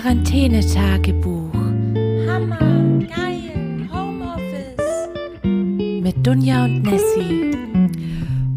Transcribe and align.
Quarantänetagebuch 0.00 1.52
Hammer, 2.26 2.58
geil, 3.06 3.86
Homeoffice. 3.92 5.10
mit 5.42 6.26
Dunja 6.26 6.64
und 6.64 6.84
Nessie. 6.84 7.50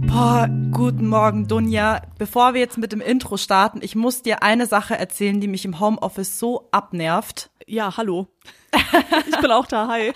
Boah, 0.07 0.47
guten 0.71 1.09
Morgen, 1.09 1.49
Dunja. 1.49 2.01
Bevor 2.17 2.53
wir 2.53 2.61
jetzt 2.61 2.77
mit 2.77 2.93
dem 2.93 3.01
Intro 3.01 3.35
starten, 3.35 3.79
ich 3.81 3.93
muss 3.93 4.21
dir 4.21 4.41
eine 4.41 4.67
Sache 4.67 4.97
erzählen, 4.97 5.41
die 5.41 5.49
mich 5.49 5.65
im 5.65 5.81
Homeoffice 5.81 6.39
so 6.39 6.69
abnervt. 6.71 7.49
Ja, 7.67 7.97
hallo. 7.97 8.27
Ich 9.27 9.37
bin 9.41 9.51
auch 9.51 9.65
da. 9.65 9.89
Hi. 9.89 10.13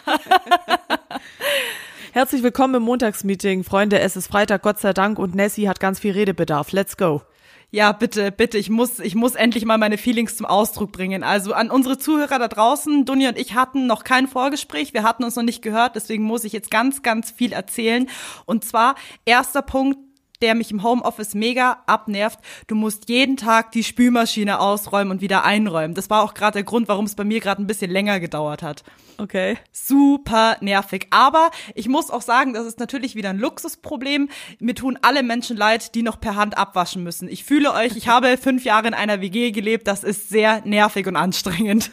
Herzlich 2.13 2.41
willkommen 2.41 2.75
im 2.75 2.83
Montagsmeeting. 2.83 3.65
Freunde, 3.65 3.99
es 3.99 4.15
ist 4.15 4.27
Freitag, 4.27 4.61
Gott 4.61 4.79
sei 4.79 4.93
Dank, 4.93 5.19
und 5.19 5.35
Nessie 5.35 5.67
hat 5.67 5.81
ganz 5.81 5.99
viel 5.99 6.13
Redebedarf. 6.13 6.71
Let's 6.71 6.95
go. 6.95 7.21
Ja, 7.69 7.91
bitte, 7.91 8.31
bitte, 8.31 8.57
ich 8.57 8.69
muss, 8.69 8.99
ich 8.99 9.13
muss 9.13 9.35
endlich 9.35 9.65
mal 9.65 9.77
meine 9.77 9.97
Feelings 9.97 10.37
zum 10.37 10.45
Ausdruck 10.45 10.93
bringen. 10.93 11.21
Also 11.21 11.51
an 11.51 11.69
unsere 11.69 11.97
Zuhörer 11.97 12.39
da 12.39 12.47
draußen, 12.47 13.03
Dunja 13.03 13.29
und 13.29 13.37
ich 13.37 13.55
hatten 13.55 13.87
noch 13.87 14.05
kein 14.05 14.27
Vorgespräch, 14.27 14.93
wir 14.93 15.03
hatten 15.03 15.25
uns 15.25 15.35
noch 15.35 15.43
nicht 15.43 15.61
gehört, 15.61 15.97
deswegen 15.97 16.23
muss 16.23 16.45
ich 16.45 16.53
jetzt 16.53 16.71
ganz, 16.71 17.01
ganz 17.01 17.29
viel 17.29 17.51
erzählen. 17.51 18.09
Und 18.45 18.63
zwar, 18.63 18.95
erster 19.25 19.61
Punkt, 19.61 19.99
der 20.41 20.55
mich 20.55 20.71
im 20.71 20.83
Homeoffice 20.83 21.33
mega 21.33 21.83
abnervt. 21.85 22.39
Du 22.67 22.75
musst 22.75 23.09
jeden 23.09 23.37
Tag 23.37 23.71
die 23.71 23.83
Spülmaschine 23.83 24.59
ausräumen 24.59 25.11
und 25.11 25.21
wieder 25.21 25.43
einräumen. 25.43 25.95
Das 25.95 26.09
war 26.09 26.23
auch 26.23 26.33
gerade 26.33 26.53
der 26.53 26.63
Grund, 26.63 26.87
warum 26.87 27.05
es 27.05 27.15
bei 27.15 27.23
mir 27.23 27.39
gerade 27.39 27.61
ein 27.61 27.67
bisschen 27.67 27.91
länger 27.91 28.19
gedauert 28.19 28.61
hat. 28.61 28.83
Okay. 29.19 29.57
super 29.71 30.57
nervig. 30.61 31.07
Aber 31.09 31.49
ich 31.73 31.87
muss 31.87 32.11
auch 32.11 32.21
sagen, 32.21 32.53
das 32.53 32.67
ist 32.67 32.79
natürlich 32.79 33.15
wieder 33.15 33.31
ein 33.31 33.39
Luxusproblem. 33.39 34.29
Mir 34.59 34.75
tun 34.75 34.99
alle 35.01 35.23
Menschen 35.23 35.57
leid, 35.57 35.95
die 35.95 36.03
noch 36.03 36.19
per 36.19 36.35
Hand 36.35 36.57
abwaschen 36.57 37.03
müssen. 37.03 37.27
Ich 37.27 37.43
fühle 37.43 37.73
euch, 37.73 37.95
ich 37.95 38.07
habe 38.07 38.37
fünf 38.37 38.63
Jahre 38.63 38.87
in 38.87 38.93
einer 38.93 39.21
WG 39.21 39.51
gelebt. 39.51 39.87
Das 39.87 40.03
ist 40.03 40.29
sehr 40.29 40.61
nervig 40.65 41.07
und 41.07 41.15
anstrengend. 41.15 41.91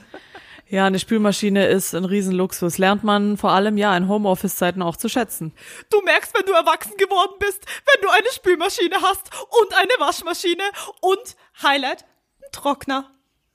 Ja, 0.68 0.86
eine 0.86 0.98
Spülmaschine 0.98 1.66
ist 1.66 1.94
ein 1.94 2.04
Riesenluxus. 2.04 2.78
Lernt 2.78 3.04
man 3.04 3.36
vor 3.36 3.50
allem 3.52 3.76
ja 3.76 3.96
in 3.96 4.08
Homeoffice-Zeiten 4.08 4.82
auch 4.82 4.96
zu 4.96 5.08
schätzen. 5.08 5.52
Du 5.90 6.00
merkst, 6.02 6.34
wenn 6.36 6.46
du 6.46 6.52
erwachsen 6.52 6.96
geworden 6.96 7.34
bist, 7.38 7.64
wenn 7.66 8.02
du 8.02 8.08
eine 8.08 8.28
Spülmaschine 8.34 8.96
hast 9.02 9.30
und 9.60 9.74
eine 9.74 9.92
Waschmaschine 9.98 10.62
und 11.00 11.36
Highlight, 11.62 12.02
ein 12.02 12.50
Trockner. 12.52 13.10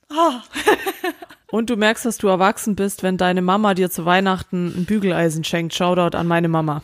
Ah. 0.09 0.41
Und 1.51 1.71
du 1.71 1.77
merkst, 1.77 2.05
dass 2.05 2.17
du 2.19 2.27
erwachsen 2.27 2.75
bist, 2.75 3.01
wenn 3.01 3.17
deine 3.17 3.41
Mama 3.41 3.73
dir 3.73 3.89
zu 3.89 4.05
Weihnachten 4.05 4.67
ein 4.67 4.85
Bügeleisen 4.85 5.43
schenkt. 5.43 5.73
Shoutout 5.73 6.15
an 6.15 6.27
meine 6.27 6.47
Mama, 6.47 6.83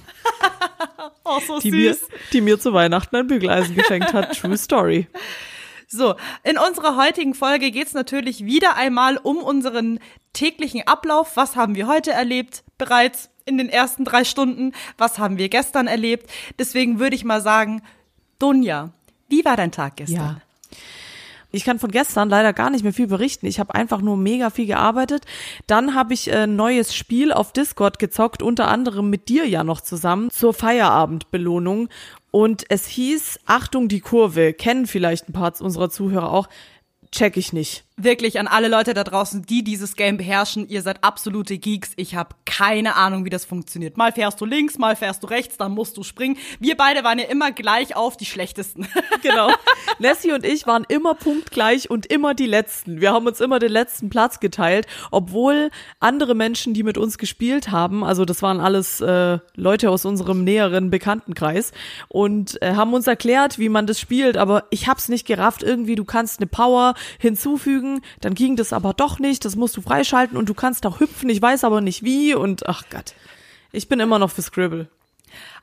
Oh, 1.24 1.40
so 1.46 1.60
die 1.60 1.72
mir, 1.72 1.94
süß. 1.94 2.08
die 2.34 2.42
mir 2.42 2.60
zu 2.60 2.74
Weihnachten 2.74 3.16
ein 3.16 3.28
Bügeleisen 3.28 3.76
geschenkt 3.76 4.14
hat. 4.14 4.36
True 4.38 4.58
Story. 4.58 5.08
So, 5.88 6.16
in 6.44 6.58
unserer 6.58 6.98
heutigen 6.98 7.34
Folge 7.34 7.72
geht's 7.72 7.94
natürlich 7.94 8.46
wieder 8.46 8.76
einmal 8.76 9.18
um 9.18 9.38
unseren 9.38 10.00
täglichen 10.34 10.88
Ablauf. 10.88 11.38
Was 11.38 11.56
haben 11.56 11.76
wir 11.76 11.88
heute 11.88 12.12
erlebt? 12.12 12.64
Bereits 12.78 13.30
in 13.46 13.58
den 13.58 13.70
ersten 13.70 14.06
drei 14.06 14.24
Stunden. 14.24 14.74
Was 14.98 15.20
haben 15.20 15.38
wir 15.38 15.50
gestern 15.50 15.88
erlebt? 15.88 16.30
Deswegen 16.58 17.00
würde 17.00 17.16
ich 17.16 17.24
mal 17.24 17.42
sagen, 17.42 17.82
Dunja, 18.40 18.92
wie 19.30 19.46
war 19.46 19.56
dein 19.56 19.72
Tag 19.72 19.98
gestern? 19.98 20.16
Ja. 20.18 20.42
Ich 21.52 21.64
kann 21.64 21.80
von 21.80 21.90
gestern 21.90 22.28
leider 22.28 22.52
gar 22.52 22.70
nicht 22.70 22.84
mehr 22.84 22.92
viel 22.92 23.08
berichten. 23.08 23.46
Ich 23.46 23.62
habe 23.62 23.74
einfach 23.74 24.02
nur 24.02 24.18
mega 24.18 24.50
viel 24.50 24.66
gearbeitet. 24.66 25.24
Dann 25.68 25.96
habe 25.96 26.14
ich 26.14 26.30
ein 26.34 26.58
neues 26.58 26.94
Spiel 26.94 27.32
auf 27.32 27.54
Discord 27.54 27.98
gezockt, 27.98 28.42
unter 28.42 28.68
anderem 28.68 29.10
mit 29.10 29.30
dir 29.30 29.48
ja 29.48 29.64
noch 29.64 29.80
zusammen 29.80 30.30
zur 30.32 30.54
Feierabendbelohnung. 30.54 31.88
Und 32.36 32.66
es 32.68 32.86
hieß, 32.88 33.40
Achtung, 33.46 33.88
die 33.88 34.02
Kurve. 34.02 34.52
Kennen 34.52 34.88
vielleicht 34.88 35.30
ein 35.30 35.32
paar 35.32 35.54
unserer 35.62 35.90
Zuhörer 35.90 36.34
auch. 36.34 36.50
Check 37.16 37.38
ich 37.38 37.54
nicht. 37.54 37.86
Wirklich 37.96 38.40
an 38.42 38.48
alle 38.48 38.68
Leute 38.68 38.94
da 38.94 39.06
draußen, 39.06 39.46
die 39.46 39.64
dieses 39.64 39.96
Game 39.96 40.18
beherrschen, 40.18 40.68
ihr 40.68 40.82
seid 40.82 41.02
absolute 41.02 41.58
Geeks. 41.58 41.92
Ich 41.96 42.14
habe 42.14 42.36
keine 42.44 42.98
Ahnung, 42.98 43.24
wie 43.24 43.30
das 43.30 43.46
funktioniert. 43.46 43.96
Mal 43.96 44.12
fährst 44.12 44.42
du 44.42 44.46
links, 44.46 44.78
mal 44.78 44.98
fährst 44.98 45.24
du 45.24 45.28
rechts, 45.28 45.56
dann 45.56 45.72
musst 45.72 45.96
du 45.96 46.04
springen. 46.04 46.36
Wir 46.60 46.76
beide 46.76 47.06
waren 47.06 47.18
ja 47.18 47.28
immer 47.28 47.54
gleich 47.54 47.96
auf 47.96 48.18
die 48.18 48.26
schlechtesten. 48.26 48.88
Genau. 49.22 49.50
Nessie 49.98 50.34
und 50.34 50.46
ich 50.46 50.68
waren 50.68 50.86
immer 50.88 51.16
punktgleich 51.16 51.90
und 51.90 52.06
immer 52.06 52.36
die 52.36 52.46
Letzten. 52.46 53.02
Wir 53.02 53.12
haben 53.12 53.26
uns 53.26 53.40
immer 53.40 53.58
den 53.58 53.72
letzten 53.72 54.10
Platz 54.10 54.40
geteilt, 54.40 54.86
obwohl 55.10 55.72
andere 56.00 56.36
Menschen, 56.36 56.76
die 56.76 56.84
mit 56.84 56.98
uns 56.98 57.18
gespielt 57.18 57.72
haben, 57.72 58.04
also 58.04 58.24
das 58.24 58.44
waren 58.44 58.60
alles 58.60 59.02
äh, 59.02 59.40
Leute 59.56 59.90
aus 59.90 60.06
unserem 60.06 60.44
näheren 60.44 60.92
Bekanntenkreis 60.92 61.72
und 62.08 62.62
äh, 62.62 62.74
haben 62.76 62.94
uns 62.94 63.08
erklärt, 63.08 63.58
wie 63.58 63.70
man 63.70 63.88
das 63.88 64.00
spielt, 64.00 64.38
aber 64.38 64.66
ich 64.70 64.88
hab's 64.88 65.10
nicht 65.10 65.26
gerafft. 65.26 65.64
Irgendwie, 65.64 65.96
du 65.96 66.06
kannst 66.06 66.40
eine 66.40 66.48
Power 66.48 66.94
hinzufügen, 67.20 68.02
dann 68.22 68.34
ging 68.34 68.56
das 68.56 68.74
aber 68.74 68.94
doch 68.94 69.20
nicht, 69.20 69.46
das 69.46 69.56
musst 69.56 69.78
du 69.78 69.82
freischalten 69.82 70.38
und 70.38 70.50
du 70.50 70.54
kannst 70.54 70.86
auch 70.86 71.00
hüpfen, 71.00 71.30
ich 71.30 71.42
weiß 71.42 71.64
aber 71.64 71.82
nicht 71.82 72.04
wie 72.04 72.34
und 72.34 72.68
ach 72.68 72.84
Gott. 72.90 73.14
Ich 73.72 73.88
bin 73.88 74.00
immer 74.00 74.20
noch 74.20 74.32
für 74.32 74.42
Scribble. 74.42 74.88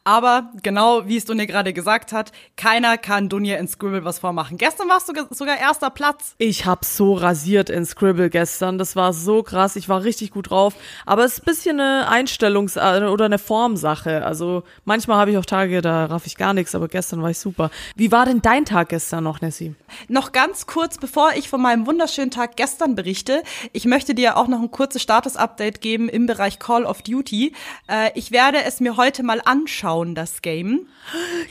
Aber 0.04 0.50
genau 0.62 1.06
wie 1.06 1.16
es 1.16 1.26
Dunja 1.26 1.44
gerade 1.44 1.72
gesagt 1.72 2.12
hat, 2.12 2.32
keiner 2.56 2.98
kann 2.98 3.28
Dunja 3.28 3.56
in 3.58 3.68
Scribble 3.68 4.04
was 4.04 4.18
vormachen. 4.18 4.58
Gestern 4.58 4.88
warst 4.88 5.08
du 5.08 5.12
sogar- 5.30 5.58
erster 5.58 5.90
Platz. 5.90 6.34
Ich 6.38 6.66
hab 6.66 6.84
so 6.84 7.14
rasiert 7.14 7.70
in 7.70 7.86
Scribble 7.86 8.28
gestern. 8.28 8.78
Das 8.78 8.96
war 8.96 9.12
so 9.12 9.44
krass. 9.44 9.76
Ich 9.76 9.88
war 9.88 10.02
richtig 10.02 10.32
gut 10.32 10.50
drauf. 10.50 10.74
Aber 11.06 11.24
es 11.24 11.34
ist 11.34 11.42
ein 11.42 11.44
bisschen 11.44 11.80
eine 11.80 12.08
Einstellungs- 12.10 12.76
äh, 12.76 13.06
oder 13.06 13.26
eine 13.26 13.38
Formsache. 13.38 14.24
Also 14.26 14.64
manchmal 14.84 15.18
habe 15.18 15.30
ich 15.30 15.38
auch 15.38 15.44
Tage, 15.46 15.82
da 15.82 16.06
raff 16.06 16.26
ich 16.26 16.36
gar 16.36 16.52
nichts, 16.52 16.74
aber 16.74 16.88
gestern 16.88 17.22
war 17.22 17.30
ich 17.30 17.38
super. 17.38 17.70
Wie 17.94 18.10
war 18.10 18.26
denn 18.26 18.42
dein 18.42 18.64
Tag 18.64 18.88
gestern 18.88 19.22
noch, 19.22 19.40
Nessie? 19.40 19.76
Noch 20.08 20.32
ganz 20.32 20.66
kurz, 20.66 20.98
bevor 20.98 21.30
ich 21.36 21.48
von 21.48 21.62
meinem 21.62 21.86
wunderschönen 21.86 22.32
Tag 22.32 22.56
gestern 22.56 22.96
berichte, 22.96 23.44
ich 23.72 23.84
möchte 23.84 24.14
dir 24.16 24.36
auch 24.36 24.48
noch 24.48 24.60
ein 24.60 24.70
kurzes 24.72 25.02
Status-Update 25.02 25.80
geben 25.80 26.08
im 26.08 26.26
Bereich 26.26 26.58
Call 26.58 26.86
of 26.86 27.02
Duty. 27.02 27.54
Äh, 27.88 28.10
ich 28.14 28.32
werde 28.32 28.64
es 28.64 28.80
mir 28.80 28.96
heute 28.96 29.22
mal 29.22 29.40
anschauen, 29.44 29.91
das 30.14 30.42
Game. 30.42 30.86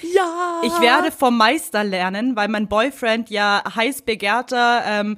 Ja. 0.02 0.62
Ich 0.63 0.81
werde 0.81 1.12
vom 1.12 1.38
Meister 1.38 1.84
lernen, 1.84 2.35
weil 2.35 2.47
mein 2.47 2.68
Boyfriend 2.68 3.29
ja 3.29 3.63
heiß 3.75 4.02
begehrter 4.03 4.84
ähm, 4.85 5.18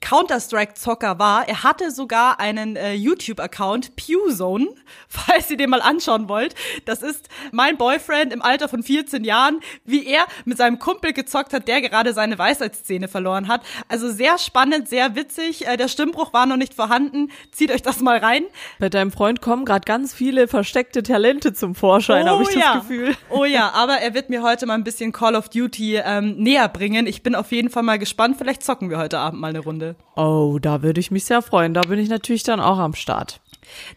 Counter-Strike-Zocker 0.00 1.20
war. 1.20 1.48
Er 1.48 1.62
hatte 1.62 1.92
sogar 1.92 2.40
einen 2.40 2.74
äh, 2.74 2.94
YouTube-Account, 2.94 3.94
Pewzone, 3.94 4.66
falls 5.08 5.48
ihr 5.50 5.56
den 5.56 5.70
mal 5.70 5.80
anschauen 5.80 6.28
wollt. 6.28 6.56
Das 6.86 7.02
ist 7.02 7.28
mein 7.52 7.76
Boyfriend 7.76 8.32
im 8.32 8.42
Alter 8.42 8.68
von 8.68 8.82
14 8.82 9.22
Jahren, 9.22 9.60
wie 9.84 10.06
er 10.06 10.26
mit 10.44 10.58
seinem 10.58 10.80
Kumpel 10.80 11.12
gezockt 11.12 11.52
hat, 11.52 11.68
der 11.68 11.80
gerade 11.80 12.14
seine 12.14 12.36
Weisheitszähne 12.36 13.06
verloren 13.06 13.46
hat. 13.46 13.62
Also 13.86 14.10
sehr 14.10 14.38
spannend, 14.38 14.88
sehr 14.88 15.14
witzig. 15.14 15.68
Äh, 15.68 15.76
der 15.76 15.86
Stimmbruch 15.86 16.32
war 16.32 16.46
noch 16.46 16.56
nicht 16.56 16.74
vorhanden. 16.74 17.30
Zieht 17.52 17.70
euch 17.70 17.82
das 17.82 18.00
mal 18.00 18.18
rein. 18.18 18.42
Bei 18.80 18.88
deinem 18.88 19.12
Freund 19.12 19.40
kommen 19.40 19.64
gerade 19.64 19.84
ganz 19.84 20.12
viele 20.12 20.48
versteckte 20.48 21.04
Talente 21.04 21.52
zum 21.52 21.76
Vorschein, 21.76 22.28
habe 22.28 22.42
ich 22.42 22.48
das 22.48 22.58
ja. 22.58 22.78
Gefühl. 22.78 23.16
Oh 23.30 23.44
ja, 23.44 23.70
aber 23.70 23.98
er 23.98 24.14
wird 24.14 24.30
mir 24.30 24.42
heute 24.42 24.66
mal 24.66 24.74
ein 24.74 24.84
bisschen 24.84 25.12
Call 25.12 25.36
of 25.36 25.48
Duty 25.48 26.00
ähm, 26.04 26.36
näher 26.38 26.68
bringen. 26.68 27.06
Ich 27.06 27.22
bin 27.22 27.36
auf 27.36 27.52
jeden 27.52 27.70
Fall 27.70 27.84
mal 27.84 28.00
gespannt. 28.00 28.36
Vielleicht 28.36 28.64
zocken 28.64 28.90
wir 28.90 28.98
heute 28.98 29.18
Abend 29.18 29.40
mal 29.40 29.48
eine 29.48 29.60
Runde. 29.60 29.75
Oh, 30.16 30.58
da 30.60 30.82
würde 30.82 31.00
ich 31.00 31.10
mich 31.10 31.24
sehr 31.24 31.42
freuen. 31.42 31.74
Da 31.74 31.82
bin 31.82 31.98
ich 31.98 32.08
natürlich 32.08 32.42
dann 32.42 32.60
auch 32.60 32.78
am 32.78 32.94
Start. 32.94 33.40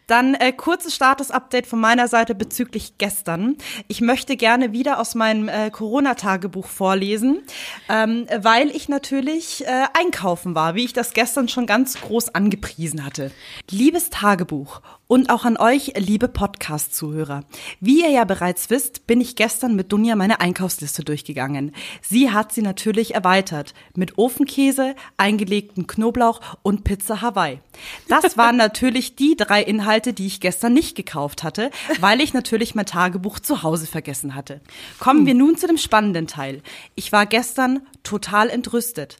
Dann 0.07 0.33
äh, 0.33 0.51
kurzes 0.51 0.95
Status-Update 0.95 1.67
von 1.67 1.79
meiner 1.79 2.07
Seite 2.07 2.35
bezüglich 2.35 2.97
gestern. 2.97 3.57
Ich 3.87 4.01
möchte 4.01 4.35
gerne 4.35 4.71
wieder 4.71 4.99
aus 4.99 5.15
meinem 5.15 5.47
äh, 5.47 5.69
Corona-Tagebuch 5.69 6.67
vorlesen, 6.67 7.43
ähm, 7.87 8.25
weil 8.41 8.69
ich 8.69 8.89
natürlich 8.89 9.65
äh, 9.65 9.85
einkaufen 9.93 10.55
war, 10.55 10.75
wie 10.75 10.85
ich 10.85 10.93
das 10.93 11.13
gestern 11.13 11.47
schon 11.47 11.65
ganz 11.65 11.99
groß 12.01 12.33
angepriesen 12.35 13.05
hatte. 13.05 13.31
Liebes 13.69 14.09
Tagebuch 14.09 14.81
und 15.09 15.31
auch 15.31 15.43
an 15.43 15.57
euch, 15.57 15.93
liebe 15.97 16.27
Podcast-Zuhörer. 16.27 17.43
Wie 17.79 18.01
ihr 18.03 18.11
ja 18.11 18.25
bereits 18.25 18.69
wisst, 18.69 19.07
bin 19.07 19.19
ich 19.21 19.35
gestern 19.35 19.75
mit 19.75 19.91
Dunja 19.91 20.15
meine 20.15 20.39
Einkaufsliste 20.39 21.03
durchgegangen. 21.03 21.73
Sie 22.03 22.29
hat 22.29 22.53
sie 22.53 22.61
natürlich 22.61 23.15
erweitert 23.15 23.73
mit 23.95 24.19
Ofenkäse, 24.19 24.95
eingelegten 25.17 25.87
Knoblauch 25.87 26.41
und 26.61 26.83
Pizza 26.83 27.23
Hawaii. 27.23 27.59
Das 28.07 28.37
waren 28.37 28.55
natürlich 28.55 29.15
die 29.15 29.35
drei 29.35 29.63
Inhalte, 29.63 30.13
die 30.13 30.27
ich 30.27 30.41
gestern 30.41 30.75
nicht 30.75 30.95
gekauft 30.95 31.41
hatte, 31.41 31.71
weil 31.99 32.21
ich 32.21 32.35
natürlich 32.35 32.75
mein 32.75 32.85
Tagebuch 32.85 33.39
zu 33.39 33.63
Hause 33.63 33.87
vergessen 33.87 34.35
hatte. 34.35 34.61
Kommen 34.99 35.25
wir 35.25 35.33
nun 35.33 35.57
zu 35.57 35.65
dem 35.65 35.77
spannenden 35.77 36.27
Teil. 36.27 36.61
Ich 36.93 37.11
war 37.11 37.25
gestern 37.25 37.81
total 38.03 38.51
entrüstet. 38.51 39.17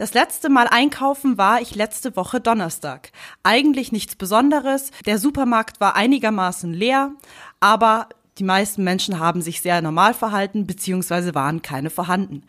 Das 0.00 0.14
letzte 0.14 0.48
Mal 0.48 0.66
einkaufen 0.66 1.36
war 1.36 1.60
ich 1.60 1.74
letzte 1.74 2.16
Woche 2.16 2.40
Donnerstag. 2.40 3.12
Eigentlich 3.42 3.92
nichts 3.92 4.16
Besonderes. 4.16 4.92
Der 5.04 5.18
Supermarkt 5.18 5.78
war 5.78 5.94
einigermaßen 5.94 6.72
leer, 6.72 7.12
aber 7.60 8.08
die 8.38 8.44
meisten 8.44 8.82
Menschen 8.82 9.18
haben 9.18 9.42
sich 9.42 9.60
sehr 9.60 9.82
normal 9.82 10.14
verhalten, 10.14 10.66
beziehungsweise 10.66 11.34
waren 11.34 11.60
keine 11.60 11.90
vorhanden. 11.90 12.44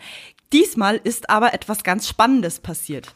Diesmal 0.53 0.95
ist 1.03 1.29
aber 1.29 1.53
etwas 1.53 1.83
ganz 1.83 2.07
Spannendes 2.07 2.61
passiert. 2.61 3.13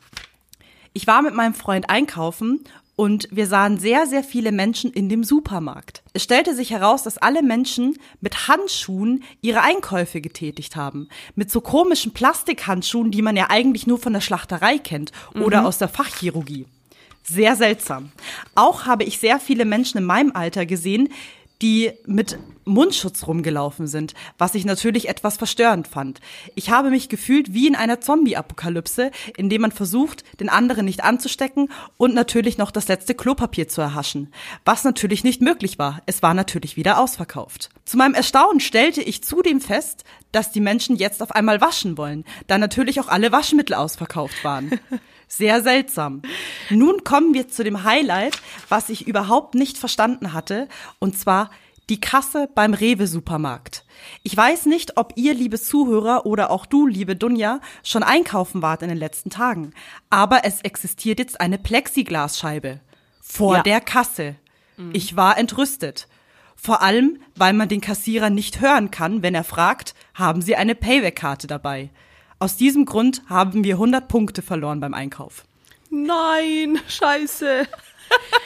Ich 0.92 1.08
war 1.08 1.22
mit 1.22 1.34
meinem 1.34 1.54
Freund 1.54 1.90
einkaufen 1.90 2.66
und 2.96 3.28
wir 3.32 3.48
sahen 3.48 3.78
sehr, 3.78 4.08
sehr 4.08 4.24
viele 4.24 4.52
Menschen 4.52 4.92
in 4.92 5.10
dem 5.10 5.24
Supermarkt. 5.24 6.02
Es 6.14 6.24
stellte 6.24 6.56
sich 6.56 6.72
heraus, 6.72 7.04
dass 7.04 7.18
alle 7.18 7.44
Menschen 7.44 7.98
mit 8.22 8.48
Handschuhen 8.48 9.24
ihre 9.42 9.62
Einkäufe 9.62 10.22
getätigt 10.22 10.76
haben. 10.76 11.10
Mit 11.36 11.52
so 11.52 11.62
komischen 11.62 12.14
Plastikhandschuhen, 12.14 13.12
die 13.12 13.22
man 13.22 13.36
ja 13.36 13.48
eigentlich 13.50 13.88
nur 13.88 13.98
von 13.98 14.14
der 14.14 14.22
Schlachterei 14.22 14.78
kennt 14.78 15.12
oder 15.34 15.66
aus 15.66 15.78
der 15.78 15.90
Fachchirurgie. 15.90 16.66
Sehr 17.24 17.56
seltsam. 17.56 18.12
Auch 18.54 18.86
habe 18.86 19.04
ich 19.04 19.18
sehr 19.18 19.40
viele 19.40 19.66
Menschen 19.66 19.98
in 19.98 20.04
meinem 20.06 20.32
Alter 20.34 20.66
gesehen, 20.66 21.10
die 21.66 21.94
mit 22.06 22.38
Mundschutz 22.64 23.26
rumgelaufen 23.26 23.88
sind, 23.88 24.14
was 24.38 24.54
ich 24.54 24.66
natürlich 24.66 25.10
etwas 25.10 25.38
verstörend 25.38 25.88
fand. 25.88 26.20
Ich 26.54 26.70
habe 26.70 26.92
mich 26.92 27.10
gefühlt 27.10 27.56
wie 27.56 27.66
in 27.66 27.76
einer 27.76 28.02
Zombie-Apokalypse, 28.02 29.10
in 29.36 29.50
dem 29.50 29.62
man 29.62 29.72
versucht, 29.72 30.24
den 30.40 30.50
anderen 30.50 30.86
nicht 30.86 31.04
anzustecken 31.04 31.72
und 31.98 32.14
natürlich 32.14 32.60
noch 32.60 32.70
das 32.70 32.88
letzte 32.88 33.16
Klopapier 33.16 33.68
zu 33.68 33.82
erhaschen. 33.82 34.32
Was 34.64 34.84
natürlich 34.84 35.24
nicht 35.24 35.42
möglich 35.42 35.80
war. 35.80 36.04
Es 36.06 36.22
war 36.22 36.36
natürlich 36.36 36.78
wieder 36.78 37.00
ausverkauft. 37.00 37.72
Zu 37.84 37.98
meinem 37.98 38.14
Erstaunen 38.14 38.60
stellte 38.60 39.02
ich 39.02 39.24
zudem 39.24 39.60
fest, 39.60 40.04
dass 40.32 40.52
die 40.52 40.62
Menschen 40.62 40.98
jetzt 40.98 41.24
auf 41.24 41.32
einmal 41.32 41.62
waschen 41.62 41.98
wollen, 41.98 42.26
da 42.46 42.60
natürlich 42.60 43.00
auch 43.00 43.08
alle 43.08 43.32
Waschmittel 43.32 43.74
ausverkauft 43.74 44.44
waren. 44.44 44.80
Sehr 45.28 45.62
seltsam. 45.64 46.22
Nun 46.70 47.04
kommen 47.04 47.34
wir 47.34 47.48
zu 47.48 47.64
dem 47.64 47.84
Highlight, 47.84 48.40
was 48.70 48.90
ich 48.90 49.08
überhaupt 49.08 49.56
nicht 49.56 49.78
verstanden 49.78 50.34
hatte, 50.34 50.68
und 51.00 51.18
zwar 51.18 51.50
die 51.90 52.00
Kasse 52.00 52.50
beim 52.56 52.74
Rewe-Supermarkt. 52.74 53.86
Ich 54.24 54.36
weiß 54.36 54.66
nicht, 54.66 54.98
ob 54.98 55.14
ihr, 55.18 55.34
liebe 55.36 55.60
Zuhörer, 55.60 56.26
oder 56.26 56.50
auch 56.50 56.66
du, 56.66 56.88
liebe 56.88 57.16
Dunja, 57.16 57.60
schon 57.84 58.02
einkaufen 58.02 58.62
wart 58.64 58.82
in 58.82 58.90
den 58.90 58.98
letzten 58.98 59.30
Tagen. 59.30 59.72
Aber 60.10 60.46
es 60.46 60.62
existiert 60.62 61.20
jetzt 61.20 61.40
eine 61.40 61.58
Plexiglasscheibe. 61.60 62.80
Vor 63.22 63.58
Ja. 63.58 63.64
der 63.64 63.82
Kasse. 63.82 64.36
Ich 64.94 65.16
war 65.16 65.38
entrüstet. 65.38 66.08
Vor 66.56 66.82
allem, 66.82 67.20
weil 67.36 67.54
man 67.54 67.70
den 67.70 67.82
Kassierer 67.82 68.30
nicht 68.30 68.60
hören 68.62 68.90
kann, 68.92 69.22
wenn 69.22 69.36
er 69.36 69.44
fragt, 69.44 69.94
haben 70.16 70.42
Sie 70.42 70.56
eine 70.56 70.74
Payback-Karte 70.76 71.48
dabei? 71.48 71.92
Aus 72.40 72.58
diesem 72.58 72.86
Grund 72.86 73.22
haben 73.28 73.64
wir 73.64 73.76
100 73.76 74.08
Punkte 74.08 74.42
verloren 74.42 74.80
beim 74.80 74.94
Einkauf. 74.94 75.46
Nein, 75.90 76.80
scheiße. 76.88 77.68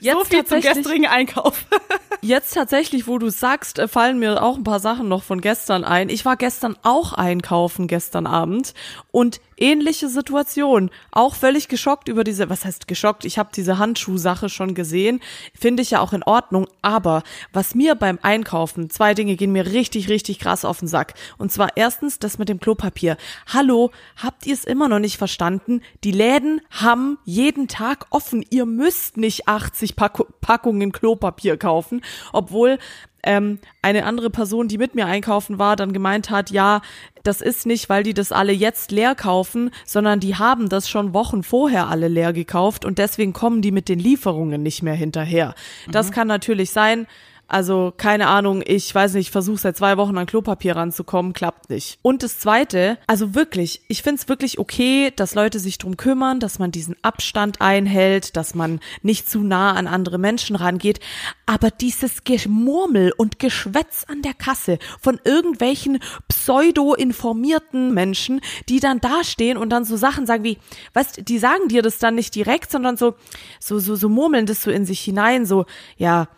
Jetzt 0.00 0.14
so 0.18 0.24
viel 0.24 0.44
zum 0.44 0.56
tatsächlich- 0.60 0.74
gestrigen 0.84 1.06
Einkauf. 1.06 1.64
Jetzt 2.20 2.54
tatsächlich, 2.54 3.06
wo 3.06 3.18
du 3.18 3.28
sagst, 3.30 3.78
äh, 3.78 3.86
fallen 3.86 4.18
mir 4.18 4.42
auch 4.42 4.56
ein 4.56 4.64
paar 4.64 4.80
Sachen 4.80 5.08
noch 5.08 5.22
von 5.22 5.40
gestern 5.42 5.84
ein. 5.84 6.08
Ich 6.08 6.24
war 6.24 6.36
gestern 6.36 6.76
auch 6.82 7.12
einkaufen, 7.12 7.86
gestern 7.86 8.26
Abend. 8.26 8.72
Und 9.10 9.40
ähnliche 9.58 10.08
Situation. 10.08 10.90
Auch 11.12 11.34
völlig 11.34 11.68
geschockt 11.68 12.08
über 12.08 12.24
diese, 12.24 12.48
was 12.48 12.64
heißt 12.64 12.88
geschockt? 12.88 13.24
Ich 13.26 13.38
habe 13.38 13.50
diese 13.54 13.78
Handschuhsache 13.78 14.48
schon 14.48 14.74
gesehen. 14.74 15.20
Finde 15.58 15.82
ich 15.82 15.90
ja 15.90 16.00
auch 16.00 16.12
in 16.14 16.22
Ordnung. 16.22 16.66
Aber 16.82 17.22
was 17.52 17.74
mir 17.74 17.94
beim 17.94 18.18
Einkaufen, 18.22 18.88
zwei 18.90 19.12
Dinge 19.14 19.36
gehen 19.36 19.52
mir 19.52 19.66
richtig, 19.66 20.08
richtig 20.08 20.38
krass 20.38 20.64
auf 20.64 20.78
den 20.78 20.88
Sack. 20.88 21.14
Und 21.36 21.52
zwar 21.52 21.76
erstens 21.76 22.18
das 22.18 22.38
mit 22.38 22.48
dem 22.48 22.58
Klopapier. 22.58 23.16
Hallo, 23.52 23.90
habt 24.16 24.46
ihr 24.46 24.54
es 24.54 24.64
immer 24.64 24.88
noch 24.88 24.98
nicht 24.98 25.18
verstanden? 25.18 25.82
Die 26.04 26.10
Läden 26.12 26.62
haben 26.70 27.18
jeden 27.24 27.68
Tag 27.68 28.06
offen. 28.10 28.44
Ihr 28.50 28.64
müsst 28.66 29.18
nicht 29.18 29.46
80 29.46 29.93
Pack 29.96 30.22
Packungen 30.40 30.92
Klopapier 30.92 31.56
kaufen, 31.56 32.02
obwohl 32.32 32.78
ähm, 33.24 33.58
eine 33.82 34.04
andere 34.04 34.30
Person, 34.30 34.68
die 34.68 34.78
mit 34.78 34.94
mir 34.94 35.06
einkaufen 35.06 35.58
war, 35.58 35.76
dann 35.76 35.92
gemeint 35.92 36.30
hat, 36.30 36.50
ja, 36.50 36.82
das 37.22 37.40
ist 37.40 37.64
nicht, 37.66 37.88
weil 37.88 38.02
die 38.02 38.12
das 38.14 38.32
alle 38.32 38.52
jetzt 38.52 38.92
leer 38.92 39.14
kaufen, 39.14 39.70
sondern 39.86 40.20
die 40.20 40.36
haben 40.36 40.68
das 40.68 40.88
schon 40.88 41.14
Wochen 41.14 41.42
vorher 41.42 41.88
alle 41.88 42.08
leer 42.08 42.32
gekauft 42.32 42.84
und 42.84 42.98
deswegen 42.98 43.32
kommen 43.32 43.62
die 43.62 43.72
mit 43.72 43.88
den 43.88 43.98
Lieferungen 43.98 44.62
nicht 44.62 44.82
mehr 44.82 44.94
hinterher. 44.94 45.54
Das 45.90 46.12
kann 46.12 46.28
natürlich 46.28 46.70
sein. 46.70 47.06
Also 47.46 47.92
keine 47.96 48.28
Ahnung, 48.28 48.62
ich 48.64 48.94
weiß 48.94 49.14
nicht, 49.14 49.28
ich 49.28 49.30
versuche 49.30 49.58
seit 49.58 49.76
zwei 49.76 49.96
Wochen 49.96 50.16
an 50.16 50.26
Klopapier 50.26 50.76
ranzukommen, 50.76 51.34
klappt 51.34 51.68
nicht. 51.68 51.98
Und 52.02 52.22
das 52.22 52.38
Zweite, 52.38 52.98
also 53.06 53.34
wirklich, 53.34 53.82
ich 53.88 54.02
find's 54.02 54.28
wirklich 54.28 54.58
okay, 54.58 55.12
dass 55.14 55.34
Leute 55.34 55.58
sich 55.58 55.78
drum 55.78 55.96
kümmern, 55.96 56.40
dass 56.40 56.58
man 56.58 56.70
diesen 56.70 56.96
Abstand 57.02 57.60
einhält, 57.60 58.36
dass 58.36 58.54
man 58.54 58.80
nicht 59.02 59.28
zu 59.28 59.40
nah 59.40 59.72
an 59.72 59.86
andere 59.86 60.18
Menschen 60.18 60.56
rangeht. 60.56 61.00
Aber 61.46 61.70
dieses 61.70 62.24
Gemurmel 62.24 63.12
und 63.16 63.38
Geschwätz 63.38 64.04
an 64.08 64.22
der 64.22 64.34
Kasse 64.34 64.78
von 65.00 65.20
irgendwelchen 65.24 65.98
pseudo-informierten 66.28 67.92
Menschen, 67.92 68.40
die 68.68 68.80
dann 68.80 69.00
dastehen 69.00 69.58
und 69.58 69.70
dann 69.70 69.84
so 69.84 69.96
Sachen 69.96 70.26
sagen 70.26 70.44
wie, 70.44 70.58
weißt, 70.94 71.28
die 71.28 71.38
sagen 71.38 71.68
dir 71.68 71.82
das 71.82 71.98
dann 71.98 72.14
nicht 72.14 72.34
direkt, 72.34 72.70
sondern 72.70 72.96
so, 72.96 73.14
so, 73.60 73.78
so, 73.78 73.96
so 73.96 74.08
murmeln 74.08 74.46
das 74.46 74.62
so 74.62 74.70
in 74.70 74.86
sich 74.86 75.00
hinein, 75.00 75.44
so, 75.44 75.66
ja, 75.96 76.28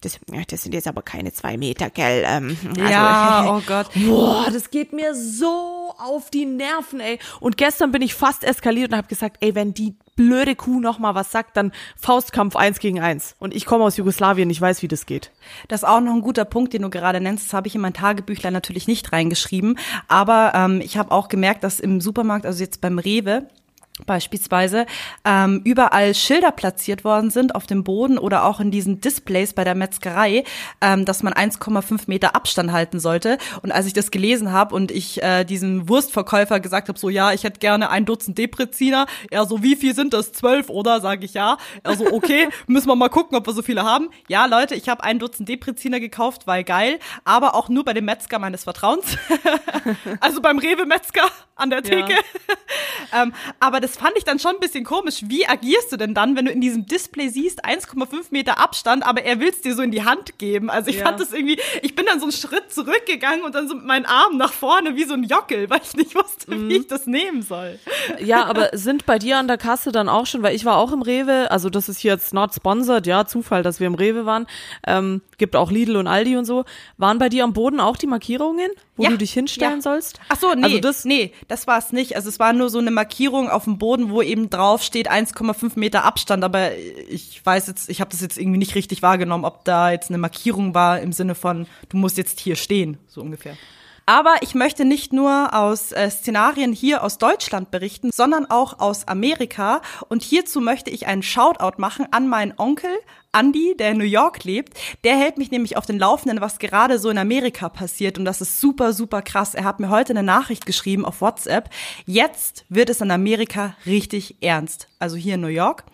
das, 0.00 0.18
ja, 0.32 0.42
das 0.48 0.62
sind 0.62 0.72
jetzt 0.74 0.86
aber 0.86 1.02
keine 1.02 1.32
zwei 1.32 1.56
Meter, 1.56 1.90
gell? 1.90 2.24
Ähm, 2.26 2.56
also, 2.68 2.80
ja, 2.90 3.44
oh 3.56 3.62
Gott. 3.66 3.88
Boah, 3.94 4.48
das 4.52 4.70
geht 4.70 4.92
mir 4.92 5.14
so 5.14 5.94
auf 5.98 6.30
die 6.30 6.46
Nerven, 6.46 7.00
ey. 7.00 7.18
Und 7.40 7.56
gestern 7.56 7.92
bin 7.92 8.02
ich 8.02 8.14
fast 8.14 8.44
eskaliert 8.44 8.92
und 8.92 8.96
habe 8.96 9.08
gesagt, 9.08 9.38
ey, 9.40 9.54
wenn 9.54 9.74
die 9.74 9.94
blöde 10.16 10.56
Kuh 10.56 10.80
noch 10.80 10.98
mal 10.98 11.14
was 11.14 11.30
sagt, 11.30 11.56
dann 11.56 11.72
Faustkampf 11.96 12.56
eins 12.56 12.78
gegen 12.78 13.00
eins. 13.00 13.36
Und 13.38 13.54
ich 13.54 13.66
komme 13.66 13.84
aus 13.84 13.96
Jugoslawien, 13.96 14.50
ich 14.50 14.60
weiß, 14.60 14.82
wie 14.82 14.88
das 14.88 15.06
geht. 15.06 15.30
Das 15.68 15.82
ist 15.82 15.88
auch 15.88 16.00
noch 16.00 16.14
ein 16.14 16.22
guter 16.22 16.44
Punkt, 16.44 16.72
den 16.72 16.82
du 16.82 16.90
gerade 16.90 17.20
nennst. 17.20 17.46
Das 17.46 17.54
habe 17.54 17.68
ich 17.68 17.74
in 17.74 17.82
mein 17.82 17.92
Tagebüchlein 17.92 18.52
natürlich 18.52 18.88
nicht 18.88 19.12
reingeschrieben. 19.12 19.78
Aber 20.08 20.52
ähm, 20.54 20.80
ich 20.80 20.96
habe 20.96 21.12
auch 21.12 21.28
gemerkt, 21.28 21.64
dass 21.64 21.80
im 21.80 22.00
Supermarkt, 22.00 22.46
also 22.46 22.62
jetzt 22.62 22.80
beim 22.80 22.98
Rewe, 22.98 23.46
beispielsweise 24.04 24.84
ähm, 25.24 25.62
überall 25.64 26.14
Schilder 26.14 26.52
platziert 26.52 27.04
worden 27.04 27.30
sind 27.30 27.54
auf 27.54 27.66
dem 27.66 27.82
Boden 27.82 28.18
oder 28.18 28.44
auch 28.44 28.60
in 28.60 28.70
diesen 28.70 29.00
Displays 29.00 29.54
bei 29.54 29.64
der 29.64 29.74
Metzgerei, 29.74 30.44
ähm, 30.82 31.06
dass 31.06 31.22
man 31.22 31.32
1,5 31.32 32.02
Meter 32.06 32.36
Abstand 32.36 32.72
halten 32.72 33.00
sollte. 33.00 33.38
Und 33.62 33.72
als 33.72 33.86
ich 33.86 33.94
das 33.94 34.10
gelesen 34.10 34.52
habe 34.52 34.74
und 34.74 34.90
ich 34.90 35.22
äh, 35.22 35.44
diesem 35.44 35.88
Wurstverkäufer 35.88 36.60
gesagt 36.60 36.88
habe, 36.88 36.98
so 36.98 37.08
ja, 37.08 37.32
ich 37.32 37.44
hätte 37.44 37.58
gerne 37.58 37.88
ein 37.88 38.04
Dutzend 38.04 38.36
Depreziner, 38.36 39.06
er 39.30 39.46
so, 39.46 39.62
wie 39.62 39.76
viel 39.76 39.94
sind 39.94 40.12
das? 40.12 40.32
Zwölf, 40.32 40.68
oder? 40.68 41.00
Sage 41.00 41.24
ich 41.24 41.34
ja. 41.34 41.56
Er 41.82 41.96
so, 41.96 42.12
okay, 42.12 42.48
müssen 42.66 42.88
wir 42.88 42.96
mal 42.96 43.08
gucken, 43.08 43.38
ob 43.38 43.46
wir 43.46 43.54
so 43.54 43.62
viele 43.62 43.84
haben. 43.84 44.10
Ja, 44.28 44.44
Leute, 44.46 44.74
ich 44.74 44.88
habe 44.88 45.04
ein 45.04 45.18
Dutzend 45.18 45.48
Depreziner 45.48 46.00
gekauft, 46.00 46.46
weil 46.46 46.64
geil, 46.64 46.98
aber 47.24 47.54
auch 47.54 47.68
nur 47.70 47.84
bei 47.84 47.94
dem 47.94 48.04
Metzger 48.04 48.38
meines 48.38 48.64
Vertrauens. 48.64 49.16
also 50.20 50.42
beim 50.42 50.58
Rewe-Metzger 50.58 51.24
an 51.54 51.70
der 51.70 51.82
Theke. 51.82 52.14
Ähm, 53.12 53.32
aber 53.60 53.80
das 53.80 53.96
fand 53.96 54.12
ich 54.16 54.24
dann 54.24 54.38
schon 54.38 54.52
ein 54.54 54.60
bisschen 54.60 54.84
komisch. 54.84 55.20
Wie 55.26 55.46
agierst 55.46 55.92
du 55.92 55.96
denn 55.96 56.14
dann, 56.14 56.36
wenn 56.36 56.44
du 56.46 56.50
in 56.52 56.60
diesem 56.60 56.86
Display 56.86 57.28
siehst, 57.28 57.64
1,5 57.64 58.26
Meter 58.30 58.58
Abstand, 58.58 59.06
aber 59.06 59.22
er 59.24 59.40
will 59.40 59.48
es 59.48 59.60
dir 59.60 59.74
so 59.74 59.82
in 59.82 59.90
die 59.90 60.04
Hand 60.04 60.38
geben? 60.38 60.70
Also 60.70 60.90
ich 60.90 60.96
Ja. 60.96 61.04
fand 61.06 61.20
das 61.20 61.32
irgendwie, 61.32 61.58
ich 61.82 61.94
bin 61.94 62.06
dann 62.06 62.18
so 62.20 62.24
einen 62.26 62.32
Schritt 62.32 62.72
zurückgegangen 62.72 63.42
und 63.44 63.54
dann 63.54 63.68
so 63.68 63.74
mit 63.74 63.84
meinen 63.84 64.06
Armen 64.06 64.36
nach 64.38 64.52
vorne 64.52 64.96
wie 64.96 65.04
so 65.04 65.14
ein 65.14 65.24
Jockel, 65.24 65.68
weil 65.70 65.80
ich 65.82 65.94
nicht 65.96 66.14
wusste, 66.14 66.54
Mhm. 66.54 66.68
wie 66.70 66.76
ich 66.76 66.86
das 66.86 67.06
nehmen 67.06 67.42
soll. 67.42 67.78
Ja, 68.18 68.44
aber 68.46 68.70
sind 68.72 69.06
bei 69.06 69.18
dir 69.18 69.38
an 69.38 69.48
der 69.48 69.58
Kasse 69.58 69.92
dann 69.92 70.08
auch 70.08 70.26
schon, 70.26 70.42
weil 70.42 70.54
ich 70.54 70.64
war 70.64 70.76
auch 70.76 70.92
im 70.92 71.02
Rewe, 71.02 71.50
also 71.50 71.70
das 71.70 71.88
ist 71.88 71.98
hier 71.98 72.12
jetzt 72.12 72.32
not 72.34 72.54
sponsored, 72.54 73.06
ja, 73.06 73.26
Zufall, 73.26 73.62
dass 73.62 73.80
wir 73.80 73.86
im 73.86 73.94
Rewe 73.94 74.26
waren, 74.26 74.46
ähm, 74.86 75.22
gibt 75.38 75.56
auch 75.56 75.70
Lidl 75.70 75.96
und 75.96 76.06
Aldi 76.06 76.36
und 76.36 76.44
so. 76.44 76.64
Waren 76.96 77.18
bei 77.18 77.28
dir 77.28 77.44
am 77.44 77.52
Boden 77.52 77.80
auch 77.80 77.96
die 77.96 78.06
Markierungen, 78.06 78.70
wo 78.96 79.04
Ja, 79.04 79.10
du 79.10 79.18
dich 79.18 79.32
hinstellen 79.32 79.76
ja. 79.76 79.80
sollst? 79.82 80.20
Ach 80.28 80.36
so, 80.38 80.54
nee, 80.54 80.62
Also 80.64 80.78
das, 80.80 81.04
nee, 81.04 81.32
das 81.48 81.66
war 81.66 81.78
es 81.78 81.92
nicht. 81.92 82.16
Also 82.16 82.28
es 82.28 82.38
war 82.38 82.52
nur 82.52 82.70
so 82.70 82.78
eine 82.78 82.90
Markierung 82.96 83.48
auf 83.48 83.64
dem 83.64 83.78
Boden, 83.78 84.10
wo 84.10 84.20
eben 84.22 84.50
drauf 84.50 84.82
steht 84.82 85.08
1,5 85.08 85.78
Meter 85.78 86.04
Abstand. 86.04 86.42
Aber 86.42 86.74
ich 86.74 87.44
weiß 87.44 87.68
jetzt, 87.68 87.88
ich 87.88 88.00
habe 88.00 88.10
das 88.10 88.20
jetzt 88.20 88.38
irgendwie 88.38 88.58
nicht 88.58 88.74
richtig 88.74 89.02
wahrgenommen, 89.02 89.44
ob 89.44 89.64
da 89.64 89.92
jetzt 89.92 90.10
eine 90.10 90.18
Markierung 90.18 90.74
war 90.74 90.98
im 90.98 91.12
Sinne 91.12 91.36
von, 91.36 91.66
du 91.88 91.96
musst 91.96 92.18
jetzt 92.18 92.40
hier 92.40 92.56
stehen, 92.56 92.98
so 93.06 93.20
ungefähr. 93.20 93.56
Aber 94.08 94.36
ich 94.40 94.54
möchte 94.54 94.84
nicht 94.84 95.12
nur 95.12 95.52
aus 95.52 95.90
äh, 95.90 96.08
Szenarien 96.08 96.72
hier 96.72 97.02
aus 97.02 97.18
Deutschland 97.18 97.72
berichten, 97.72 98.10
sondern 98.14 98.46
auch 98.46 98.78
aus 98.78 99.08
Amerika. 99.08 99.82
Und 100.08 100.22
hierzu 100.22 100.60
möchte 100.60 100.90
ich 100.90 101.08
einen 101.08 101.24
Shoutout 101.24 101.80
machen 101.80 102.06
an 102.12 102.28
meinen 102.28 102.54
Onkel, 102.56 102.90
Andy, 103.32 103.74
der 103.76 103.90
in 103.90 103.98
New 103.98 104.04
York 104.04 104.44
lebt. 104.44 104.74
Der 105.02 105.16
hält 105.16 105.38
mich 105.38 105.50
nämlich 105.50 105.76
auf 105.76 105.86
den 105.86 105.98
Laufenden, 105.98 106.40
was 106.40 106.60
gerade 106.60 107.00
so 107.00 107.10
in 107.10 107.18
Amerika 107.18 107.68
passiert. 107.68 108.16
Und 108.16 108.24
das 108.24 108.40
ist 108.40 108.60
super, 108.60 108.92
super 108.92 109.22
krass. 109.22 109.56
Er 109.56 109.64
hat 109.64 109.80
mir 109.80 109.90
heute 109.90 110.12
eine 110.12 110.22
Nachricht 110.22 110.66
geschrieben 110.66 111.04
auf 111.04 111.20
WhatsApp. 111.20 111.68
Jetzt 112.06 112.64
wird 112.68 112.90
es 112.90 113.00
in 113.00 113.10
Amerika 113.10 113.74
richtig 113.86 114.36
ernst. 114.40 114.86
Also 115.00 115.16
hier 115.16 115.34
in 115.34 115.40
New 115.40 115.48
York. 115.48 115.84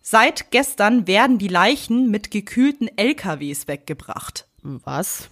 Seit 0.00 0.50
gestern 0.50 1.06
werden 1.06 1.36
die 1.36 1.48
Leichen 1.48 2.10
mit 2.10 2.30
gekühlten 2.30 2.88
LKWs 2.96 3.68
weggebracht. 3.68 4.46
was? 4.62 5.28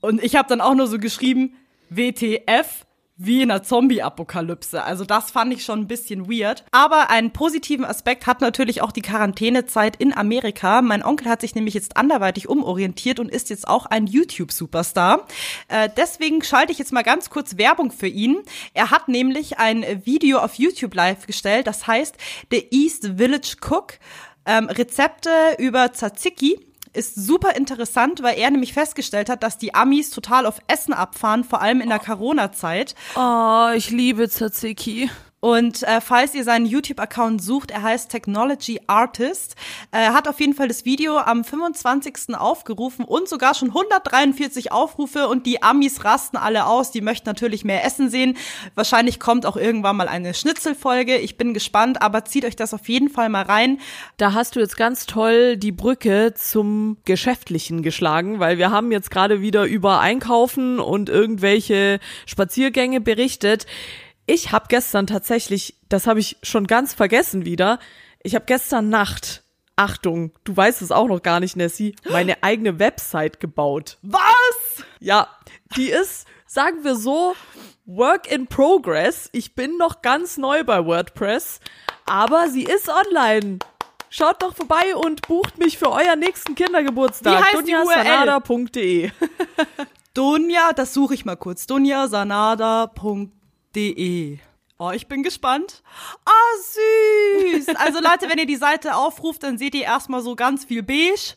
Und 0.00 0.22
ich 0.22 0.36
habe 0.36 0.48
dann 0.48 0.60
auch 0.60 0.74
nur 0.74 0.86
so 0.86 0.98
geschrieben, 0.98 1.54
WTF, 1.90 2.86
wie 3.16 3.42
in 3.42 3.50
einer 3.50 3.62
Zombie-Apokalypse. 3.62 4.82
Also 4.82 5.04
das 5.04 5.30
fand 5.30 5.52
ich 5.52 5.64
schon 5.64 5.80
ein 5.80 5.86
bisschen 5.86 6.28
weird. 6.28 6.64
Aber 6.72 7.10
einen 7.10 7.32
positiven 7.32 7.84
Aspekt 7.84 8.26
hat 8.26 8.40
natürlich 8.40 8.82
auch 8.82 8.90
die 8.90 9.02
Quarantänezeit 9.02 9.96
in 9.96 10.16
Amerika. 10.16 10.82
Mein 10.82 11.04
Onkel 11.04 11.28
hat 11.28 11.42
sich 11.42 11.54
nämlich 11.54 11.74
jetzt 11.74 11.96
anderweitig 11.96 12.48
umorientiert 12.48 13.20
und 13.20 13.30
ist 13.30 13.50
jetzt 13.50 13.68
auch 13.68 13.86
ein 13.86 14.06
YouTube-Superstar. 14.06 15.26
Äh, 15.68 15.88
deswegen 15.96 16.42
schalte 16.42 16.72
ich 16.72 16.78
jetzt 16.78 16.92
mal 16.92 17.02
ganz 17.02 17.30
kurz 17.30 17.58
Werbung 17.58 17.92
für 17.92 18.08
ihn. 18.08 18.38
Er 18.74 18.90
hat 18.90 19.08
nämlich 19.08 19.58
ein 19.58 19.84
Video 20.04 20.38
auf 20.38 20.54
YouTube 20.54 20.94
live 20.94 21.26
gestellt, 21.26 21.66
das 21.66 21.86
heißt 21.86 22.16
The 22.50 22.66
East 22.70 23.12
Village 23.18 23.56
Cook. 23.60 23.98
Ähm, 24.44 24.68
Rezepte 24.68 25.30
über 25.58 25.92
Tzatziki 25.92 26.58
ist 26.92 27.14
super 27.14 27.56
interessant, 27.56 28.22
weil 28.22 28.38
er 28.38 28.50
nämlich 28.50 28.72
festgestellt 28.72 29.28
hat, 29.28 29.42
dass 29.42 29.58
die 29.58 29.74
Amis 29.74 30.10
total 30.10 30.46
auf 30.46 30.58
Essen 30.68 30.92
abfahren, 30.92 31.44
vor 31.44 31.62
allem 31.62 31.80
in 31.80 31.88
der 31.88 31.98
Corona-Zeit. 31.98 32.94
Oh, 33.16 33.68
ich 33.74 33.90
liebe 33.90 34.28
Tzatziki. 34.28 35.10
Und 35.44 35.82
äh, 35.82 36.00
falls 36.00 36.36
ihr 36.36 36.44
seinen 36.44 36.66
YouTube-Account 36.66 37.42
sucht, 37.42 37.72
er 37.72 37.82
heißt 37.82 38.08
Technology 38.08 38.80
Artist. 38.86 39.56
Äh, 39.90 40.10
hat 40.10 40.28
auf 40.28 40.38
jeden 40.38 40.54
Fall 40.54 40.68
das 40.68 40.84
Video 40.84 41.18
am 41.18 41.42
25. 41.42 42.36
aufgerufen 42.36 43.04
und 43.04 43.28
sogar 43.28 43.56
schon 43.56 43.70
143 43.70 44.70
Aufrufe 44.70 45.26
und 45.26 45.44
die 45.44 45.60
Amis 45.60 46.04
rasten 46.04 46.36
alle 46.36 46.66
aus. 46.66 46.92
Die 46.92 47.00
möchten 47.00 47.28
natürlich 47.28 47.64
mehr 47.64 47.84
Essen 47.84 48.08
sehen. 48.08 48.36
Wahrscheinlich 48.76 49.18
kommt 49.18 49.44
auch 49.44 49.56
irgendwann 49.56 49.96
mal 49.96 50.06
eine 50.06 50.32
Schnitzelfolge. 50.32 51.16
Ich 51.16 51.36
bin 51.36 51.54
gespannt, 51.54 52.02
aber 52.02 52.24
zieht 52.24 52.44
euch 52.44 52.54
das 52.54 52.72
auf 52.72 52.88
jeden 52.88 53.08
Fall 53.08 53.28
mal 53.28 53.42
rein. 53.42 53.80
Da 54.18 54.34
hast 54.34 54.54
du 54.54 54.60
jetzt 54.60 54.76
ganz 54.76 55.06
toll 55.06 55.56
die 55.56 55.72
Brücke 55.72 56.34
zum 56.36 56.98
Geschäftlichen 57.04 57.82
geschlagen, 57.82 58.38
weil 58.38 58.58
wir 58.58 58.70
haben 58.70 58.92
jetzt 58.92 59.10
gerade 59.10 59.40
wieder 59.40 59.64
über 59.64 59.98
Einkaufen 59.98 60.78
und 60.78 61.08
irgendwelche 61.08 61.98
Spaziergänge 62.26 63.00
berichtet. 63.00 63.66
Ich 64.32 64.50
habe 64.50 64.64
gestern 64.68 65.06
tatsächlich, 65.06 65.76
das 65.90 66.06
habe 66.06 66.18
ich 66.18 66.38
schon 66.42 66.66
ganz 66.66 66.94
vergessen 66.94 67.44
wieder, 67.44 67.78
ich 68.22 68.34
habe 68.34 68.46
gestern 68.46 68.88
Nacht, 68.88 69.42
Achtung, 69.76 70.32
du 70.44 70.56
weißt 70.56 70.80
es 70.80 70.90
auch 70.90 71.06
noch 71.06 71.20
gar 71.20 71.38
nicht, 71.38 71.54
Nessie, 71.54 71.96
meine 72.08 72.42
eigene 72.42 72.78
Website 72.78 73.40
gebaut. 73.40 73.98
Was? 74.00 74.86
Ja, 75.00 75.28
die 75.76 75.90
ist, 75.90 76.26
sagen 76.46 76.82
wir 76.82 76.96
so, 76.96 77.34
Work 77.84 78.32
in 78.32 78.46
Progress. 78.46 79.28
Ich 79.32 79.54
bin 79.54 79.76
noch 79.76 80.00
ganz 80.00 80.38
neu 80.38 80.64
bei 80.64 80.82
WordPress, 80.86 81.60
aber 82.06 82.48
sie 82.48 82.62
ist 82.62 82.88
online. 82.88 83.58
Schaut 84.08 84.42
doch 84.42 84.56
vorbei 84.56 84.96
und 84.96 85.28
bucht 85.28 85.58
mich 85.58 85.76
für 85.76 85.90
euren 85.90 86.20
nächsten 86.20 86.54
Kindergeburtstag. 86.54 87.52
Dunjasanada.de. 87.52 89.10
Dunja, 90.14 90.72
das 90.72 90.94
suche 90.94 91.12
ich 91.12 91.26
mal 91.26 91.36
kurz. 91.36 91.66
dunjasanada.de. 91.66 93.41
Oh, 94.78 94.90
ich 94.90 95.06
bin 95.06 95.22
gespannt. 95.22 95.82
Ah, 96.24 97.52
süß. 97.54 97.76
Also 97.76 98.00
Leute, 98.00 98.28
wenn 98.28 98.38
ihr 98.38 98.46
die 98.46 98.56
Seite 98.56 98.96
aufruft, 98.96 99.42
dann 99.42 99.56
seht 99.56 99.74
ihr 99.74 99.84
erstmal 99.84 100.22
so 100.22 100.34
ganz 100.34 100.64
viel 100.64 100.82
beige 100.82 101.36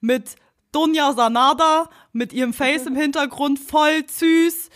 mit 0.00 0.36
Dunja 0.72 1.12
Sanada 1.12 1.90
mit 2.12 2.32
ihrem 2.32 2.54
Face 2.54 2.86
im 2.86 2.96
Hintergrund 2.96 3.58
voll 3.58 4.04
süß. 4.06 4.70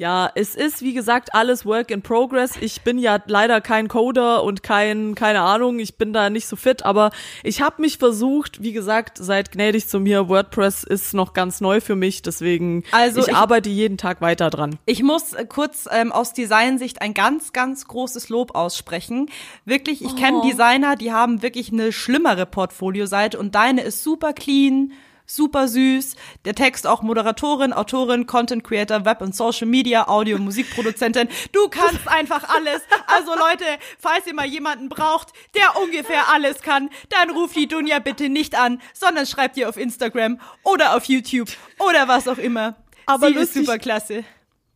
Ja, 0.00 0.30
es 0.36 0.54
ist 0.54 0.82
wie 0.82 0.94
gesagt 0.94 1.34
alles 1.34 1.66
Work 1.66 1.90
in 1.90 2.02
Progress. 2.02 2.52
Ich 2.60 2.82
bin 2.82 2.98
ja 2.98 3.18
leider 3.26 3.60
kein 3.60 3.88
Coder 3.88 4.44
und 4.44 4.62
kein 4.62 5.16
keine 5.16 5.40
Ahnung, 5.40 5.80
ich 5.80 5.96
bin 5.96 6.12
da 6.12 6.30
nicht 6.30 6.46
so 6.46 6.54
fit, 6.54 6.84
aber 6.84 7.10
ich 7.42 7.62
habe 7.62 7.82
mich 7.82 7.98
versucht, 7.98 8.62
wie 8.62 8.70
gesagt, 8.72 9.18
seid 9.18 9.50
gnädig 9.50 9.88
zu 9.88 9.98
mir. 9.98 10.28
WordPress 10.28 10.84
ist 10.84 11.14
noch 11.14 11.32
ganz 11.32 11.60
neu 11.60 11.80
für 11.80 11.96
mich, 11.96 12.22
deswegen 12.22 12.84
Also 12.92 13.22
ich, 13.22 13.26
ich- 13.28 13.34
arbeite 13.34 13.70
jeden 13.70 13.98
Tag 13.98 14.20
weiter 14.20 14.50
dran. 14.50 14.78
Ich 14.86 15.02
muss 15.02 15.32
äh, 15.32 15.44
kurz 15.44 15.88
ähm, 15.90 16.12
aus 16.12 16.32
Designsicht 16.32 17.02
ein 17.02 17.12
ganz, 17.12 17.52
ganz 17.52 17.88
großes 17.88 18.28
Lob 18.28 18.54
aussprechen. 18.54 19.28
Wirklich, 19.64 20.04
ich 20.04 20.14
kenne 20.14 20.42
Designer, 20.42 20.94
die 20.94 21.10
haben 21.12 21.42
wirklich 21.42 21.72
eine 21.72 21.90
schlimmere 21.90 22.46
Portfolio-Seite 22.46 23.36
und 23.36 23.56
deine 23.56 23.82
ist 23.82 24.04
super 24.04 24.32
clean, 24.32 24.92
super 25.30 25.68
süß. 25.68 26.16
Der 26.44 26.54
Text 26.54 26.86
auch 26.86 27.02
Moderatorin, 27.02 27.72
Autorin, 27.72 28.26
Content 28.26 28.64
Creator, 28.64 29.04
Web 29.04 29.20
und 29.20 29.36
Social 29.36 29.66
Media, 29.68 30.08
Audio- 30.08 30.36
und 30.36 30.44
Musikproduzentin. 30.44 31.28
Du 31.52 31.68
kannst 31.68 32.08
einfach 32.08 32.48
alles. 32.48 32.80
Also 33.06 33.32
Leute, 33.34 33.64
falls 33.98 34.26
ihr 34.26 34.34
mal 34.34 34.46
jemanden 34.46 34.88
braucht, 34.88 35.28
der 35.54 35.80
ungefähr 35.80 36.32
alles 36.32 36.62
kann, 36.62 36.88
dann 37.10 37.30
ruft 37.30 37.54
die 37.56 37.68
Dunja 37.68 37.98
bitte 37.98 38.28
nicht 38.28 38.58
an, 38.58 38.80
sondern 38.94 39.26
schreibt 39.26 39.56
ihr 39.56 39.68
auf 39.68 39.76
Instagram 39.76 40.40
oder 40.64 40.96
auf 40.96 41.04
YouTube 41.04 41.48
oder 41.78 42.08
was 42.08 42.26
auch 42.26 42.38
immer. 42.38 42.76
Aber 43.06 43.28
Sie 43.28 43.34
ist 43.34 43.40
lustig- 43.40 43.66
super 43.66 43.78
klasse. 43.78 44.24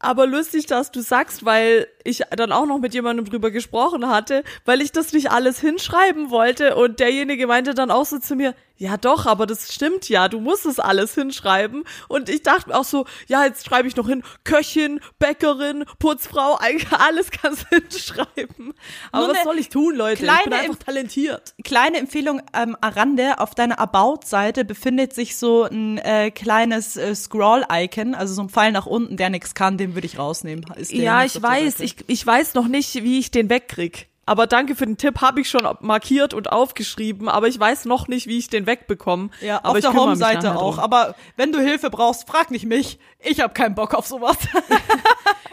Aber 0.05 0.27
lustig, 0.27 0.67
dass 0.67 0.91
du 0.91 1.01
sagst, 1.01 1.45
weil 1.45 1.87
ich 2.05 2.23
dann 2.37 2.53
auch 2.53 2.67
noch 2.67 2.79
mit 2.79 2.95
jemandem 2.95 3.27
drüber 3.27 3.51
gesprochen 3.51 4.09
hatte, 4.09 4.45
weil 4.65 4.81
ich 4.81 4.93
das 4.93 5.13
nicht 5.13 5.31
alles 5.31 5.61
hinschreiben 5.61 6.31
wollte 6.31 6.77
und 6.77 7.01
derjenige 7.01 7.47
meinte 7.47 7.75
dann 7.75 7.91
auch 7.91 8.07
so 8.07 8.19
zu 8.19 8.35
mir, 8.37 8.55
ja 8.77 8.97
doch, 8.97 9.27
aber 9.27 9.47
das 9.47 9.73
stimmt 9.73 10.09
ja, 10.09 10.29
du 10.29 10.41
musst 10.41 10.67
es 10.67 10.81
alles 10.81 11.15
hinschreiben 11.15 11.85
und 12.09 12.29
ich 12.29 12.43
dachte 12.43 12.71
mir 12.71 12.77
auch 12.77 12.85
so, 12.85 13.07
ja, 13.29 13.45
jetzt 13.45 13.65
schreibe 13.65 13.87
ich 13.87 13.95
noch 13.95 14.09
hin, 14.09 14.25
Köchin, 14.43 14.99
Bäckerin, 15.21 15.85
Putzfrau, 16.01 16.57
eigentlich 16.61 16.91
alles 16.91 17.31
kannst 17.31 17.67
du 17.71 17.77
hinschreiben. 17.77 18.75
Aber 19.13 19.27
Nur 19.29 19.37
was 19.37 19.45
soll 19.45 19.59
ich 19.59 19.69
tun, 19.69 19.95
Leute? 19.95 20.25
Ich 20.27 20.45
bin 20.45 20.53
einfach 20.53 20.75
Inf- 20.75 20.85
talentiert. 20.85 21.55
kleine 21.63 21.99
Empfehlung 21.99 22.43
ähm, 22.55 22.77
am 22.81 22.93
Rande, 22.93 23.39
auf 23.39 23.55
deiner 23.55 23.79
About-Seite 23.79 24.65
befindet 24.65 25.15
sich 25.15 25.37
so 25.37 25.63
ein 25.65 25.99
äh, 25.99 26.31
kleines 26.33 26.97
äh, 26.97 27.15
Scroll-Icon, 27.15 28.15
also 28.15 28.35
so 28.35 28.43
ein 28.43 28.49
Pfeil 28.49 28.73
nach 28.73 28.87
unten, 28.87 29.17
der 29.17 29.31
nichts 29.31 29.55
kann, 29.55 29.79
den 29.79 29.95
würde 29.95 30.07
ich 30.07 30.19
rausnehmen. 30.19 30.65
Ist 30.77 30.93
Ja, 30.93 31.25
ich 31.25 31.41
weiß, 31.41 31.75
Seite. 31.75 31.85
Ich, 31.97 32.05
ich 32.09 32.27
weiß 32.27 32.55
noch 32.55 32.69
nicht, 32.69 32.95
wie 33.03 33.19
ich 33.19 33.31
den 33.31 33.49
wegkrieg. 33.51 34.09
Aber 34.25 34.47
danke 34.47 34.77
für 34.77 34.87
den 34.87 34.97
Tipp, 34.97 35.21
habe 35.21 35.41
ich 35.41 35.51
schon 35.51 35.67
markiert 35.81 36.33
und 36.33 36.53
aufgeschrieben, 36.53 37.29
aber 37.29 37.49
ich 37.49 37.59
weiß 37.59 37.87
noch 37.87 38.07
nicht, 38.07 38.29
wie 38.29 38.39
ich 38.39 38.49
den 38.49 38.67
wegbekomme. 38.67 39.31
Ja, 39.41 39.59
aber 39.59 39.71
auf 39.71 39.77
ich 39.79 39.83
der 39.83 39.95
Home-Seite 39.95 40.55
auch. 40.57 40.79
Aber 40.79 41.17
wenn 41.37 41.51
du 41.51 41.59
Hilfe 41.61 41.91
brauchst, 41.91 42.29
frag 42.29 42.53
nicht 42.53 42.65
mich. 42.65 43.01
Ich 43.19 43.41
habe 43.41 43.53
keinen 43.53 43.75
Bock 43.75 43.95
auf 43.95 44.07
sowas. 44.07 44.37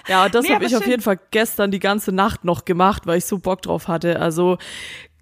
Ja, 0.07 0.27
das 0.27 0.43
Nee, 0.43 0.55
habe 0.55 0.65
ich 0.65 0.75
auf 0.75 0.81
schön. 0.81 0.89
jeden 0.89 1.03
Fall 1.03 1.19
gestern 1.29 1.69
die 1.69 1.77
ganze 1.77 2.11
Nacht 2.11 2.43
noch 2.43 2.65
gemacht, 2.65 3.05
weil 3.05 3.19
ich 3.19 3.25
so 3.25 3.37
Bock 3.37 3.61
drauf 3.61 3.87
hatte. 3.87 4.19
Also 4.19 4.57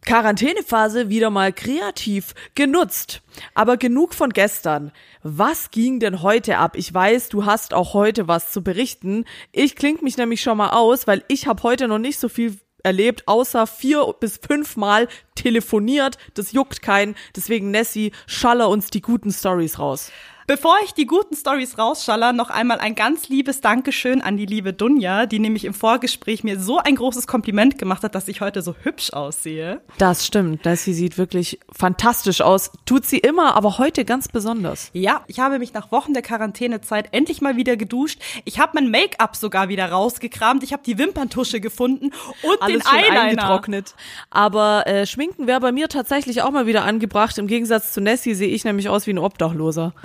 Quarantänephase 0.07 1.09
wieder 1.09 1.29
mal 1.29 1.51
kreativ 1.51 2.33
genutzt. 2.55 3.21
Aber 3.53 3.75
genug 3.75 4.13
von 4.13 4.29
gestern. 4.29 4.93
Was 5.21 5.69
ging 5.69 5.99
denn 5.99 6.21
heute 6.21 6.59
ab? 6.59 6.77
Ich 6.77 6.93
weiß, 6.93 7.27
du 7.27 7.43
hast 7.43 7.73
auch 7.73 7.93
heute 7.93 8.25
was 8.25 8.53
zu 8.53 8.63
berichten. 8.63 9.25
Ich 9.51 9.75
kling 9.75 9.97
mich 10.01 10.15
nämlich 10.15 10.39
schon 10.39 10.59
mal 10.59 10.69
aus, 10.69 11.07
weil 11.07 11.25
ich 11.27 11.45
habe 11.45 11.61
heute 11.63 11.89
noch 11.89 11.97
nicht 11.97 12.19
so 12.19 12.29
viel 12.29 12.57
erlebt, 12.83 13.27
außer 13.27 13.67
vier 13.67 14.15
bis 14.17 14.37
fünfmal 14.37 15.09
telefoniert. 15.35 16.17
Das 16.35 16.53
juckt 16.53 16.81
keinen. 16.81 17.15
Deswegen, 17.35 17.71
Nessie, 17.71 18.13
schaller 18.27 18.69
uns 18.69 18.89
die 18.89 19.01
guten 19.01 19.33
Stories 19.33 19.77
raus. 19.77 20.13
Bevor 20.50 20.77
ich 20.86 20.94
die 20.94 21.06
guten 21.06 21.36
Stories 21.36 21.77
rausschaller, 21.77 22.32
noch 22.32 22.50
einmal 22.50 22.80
ein 22.80 22.96
ganz 22.96 23.27
liebes 23.27 23.60
Dankeschön 23.60 24.22
an 24.22 24.38
die 24.38 24.46
liebe 24.46 24.72
Dunja, 24.72 25.25
die 25.25 25.39
nämlich 25.39 25.66
im 25.66 25.74
Vorgespräch 25.74 26.46
mir 26.46 26.58
so 26.58 26.77
ein 26.77 26.96
großes 26.96 27.27
Kompliment 27.27 27.77
gemacht 27.77 28.01
hat, 28.01 28.16
dass 28.16 28.30
ich 28.30 28.39
heute 28.39 28.62
so 28.62 28.74
hübsch 28.82 29.12
aussehe. 29.12 29.82
Das 29.98 30.25
stimmt. 30.25 30.63
Nessie 30.63 30.94
sieht 30.94 31.18
wirklich 31.18 31.60
fantastisch 31.70 32.39
aus. 32.39 32.72
Tut 32.86 33.06
sie 33.06 33.18
immer, 33.18 33.58
aber 33.58 33.77
heute 33.77 34.06
ganz 34.06 34.30
besonders. 34.30 34.89
Ja, 34.94 35.25
ich 35.27 35.42
habe 35.42 35.60
mich 35.60 35.74
nach 35.74 35.92
Wochen 35.92 36.13
der 36.13 36.24
Quarantänezeit 36.24 37.10
endlich 37.12 37.42
mal 37.42 37.58
wieder 37.58 37.75
geduscht. 37.75 38.22
Ich 38.46 38.58
habe 38.58 38.72
mein 38.75 38.89
Make-up 38.89 39.36
sogar 39.36 39.68
wieder 39.68 39.92
rausgekramt. 39.92 40.63
Ich 40.63 40.72
habe 40.72 40.82
die 40.82 40.98
Wimperntusche 40.98 41.60
gefunden 41.60 42.13
und 42.44 42.62
alles 42.62 42.84
den 42.84 42.89
schon 42.89 43.00
Eyeliner. 43.00 43.22
eingetrocknet. 43.22 43.96
Aber 44.30 44.88
äh, 44.88 45.06
Schminken 45.06 45.46
wäre 45.46 45.60
bei 45.60 45.74
mir 45.74 45.89
tatsächlich 45.89 46.42
auch 46.42 46.51
mal 46.51 46.68
wieder 46.68 46.86
angebracht. 46.86 47.38
Im 47.38 47.48
Gegensatz 47.48 47.92
zu 47.92 48.00
Nessie 48.00 48.34
sehe 48.34 48.48
ich 48.48 48.63
nämlich 48.63 48.88
aus 48.88 49.08
wie 49.08 49.12
ein 49.12 49.20
Obdachloser. 49.20 49.92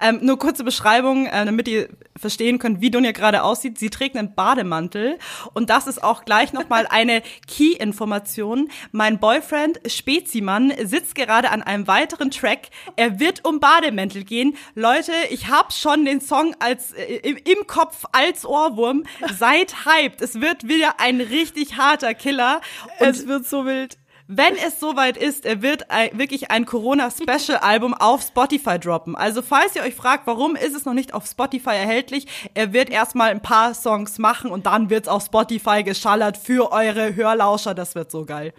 Ähm, 0.00 0.20
nur 0.22 0.38
kurze 0.38 0.64
Beschreibung, 0.64 1.26
äh, 1.26 1.44
damit 1.44 1.68
ihr 1.68 1.88
verstehen 2.16 2.58
könnt, 2.58 2.80
wie 2.80 2.90
Dunja 2.90 3.12
gerade 3.12 3.42
aussieht. 3.42 3.78
Sie 3.78 3.90
trägt 3.90 4.16
einen 4.16 4.34
Bademantel 4.34 5.18
und 5.54 5.70
das 5.70 5.86
ist 5.86 6.02
auch 6.02 6.24
gleich 6.24 6.52
nochmal 6.52 6.86
eine 6.88 7.22
Key-Information. 7.46 8.70
Mein 8.92 9.18
Boyfriend 9.18 9.80
Spezimann 9.86 10.72
sitzt 10.82 11.14
gerade 11.14 11.50
an 11.50 11.62
einem 11.62 11.86
weiteren 11.86 12.30
Track. 12.30 12.68
Er 12.96 13.20
wird 13.20 13.44
um 13.44 13.60
Bademäntel 13.60 14.24
gehen. 14.24 14.56
Leute, 14.74 15.12
ich 15.30 15.48
hab 15.48 15.72
schon 15.72 16.04
den 16.04 16.20
Song 16.20 16.54
als 16.58 16.92
äh, 16.92 17.16
im, 17.22 17.36
im 17.36 17.66
Kopf 17.66 18.04
als 18.12 18.44
Ohrwurm. 18.44 19.04
Seid 19.38 19.86
hyped. 19.86 20.20
Es 20.20 20.40
wird 20.40 20.68
wieder 20.68 21.00
ein 21.00 21.20
richtig 21.20 21.76
harter 21.76 22.14
Killer. 22.14 22.60
Und 23.00 23.08
Es 23.08 23.26
wird 23.26 23.46
so 23.46 23.64
wild. 23.64 23.98
Wenn 24.30 24.56
es 24.56 24.78
soweit 24.78 25.16
ist, 25.16 25.46
er 25.46 25.62
wird 25.62 25.90
ein, 25.90 26.10
wirklich 26.18 26.50
ein 26.50 26.66
Corona-Special-Album 26.66 27.94
auf 27.94 28.20
Spotify 28.20 28.78
droppen. 28.78 29.16
Also 29.16 29.40
falls 29.40 29.74
ihr 29.74 29.82
euch 29.82 29.94
fragt, 29.94 30.26
warum 30.26 30.54
ist 30.54 30.76
es 30.76 30.84
noch 30.84 30.92
nicht 30.92 31.14
auf 31.14 31.26
Spotify 31.26 31.70
erhältlich, 31.70 32.26
er 32.52 32.74
wird 32.74 32.90
erstmal 32.90 33.30
ein 33.30 33.40
paar 33.40 33.72
Songs 33.72 34.18
machen 34.18 34.50
und 34.50 34.66
dann 34.66 34.90
wird's 34.90 35.08
auf 35.08 35.24
Spotify 35.24 35.82
geschallert 35.82 36.36
für 36.36 36.72
eure 36.72 37.16
Hörlauscher. 37.16 37.74
Das 37.74 37.94
wird 37.94 38.10
so 38.10 38.26
geil. 38.26 38.52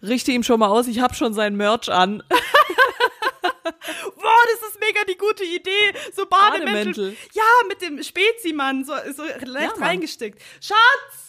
Richte 0.00 0.30
ihm 0.30 0.44
schon 0.44 0.60
mal 0.60 0.68
aus, 0.68 0.86
ich 0.86 1.00
habe 1.00 1.14
schon 1.14 1.34
sein 1.34 1.56
Merch 1.56 1.90
an. 1.90 2.22
Boah, 3.64 4.42
das 4.52 4.70
ist 4.70 4.80
mega 4.80 5.00
die 5.08 5.18
gute 5.18 5.42
Idee. 5.42 5.92
So 6.14 6.26
Bademäntel. 6.26 6.66
Bademäntel. 6.66 7.16
Ja, 7.32 7.42
mit 7.68 7.82
dem 7.82 8.00
Spezimann, 8.00 8.84
so, 8.84 8.92
so 9.16 9.24
leicht 9.44 9.76
Mann. 9.76 9.88
reingestickt. 9.88 10.40
Schatz! 10.60 11.25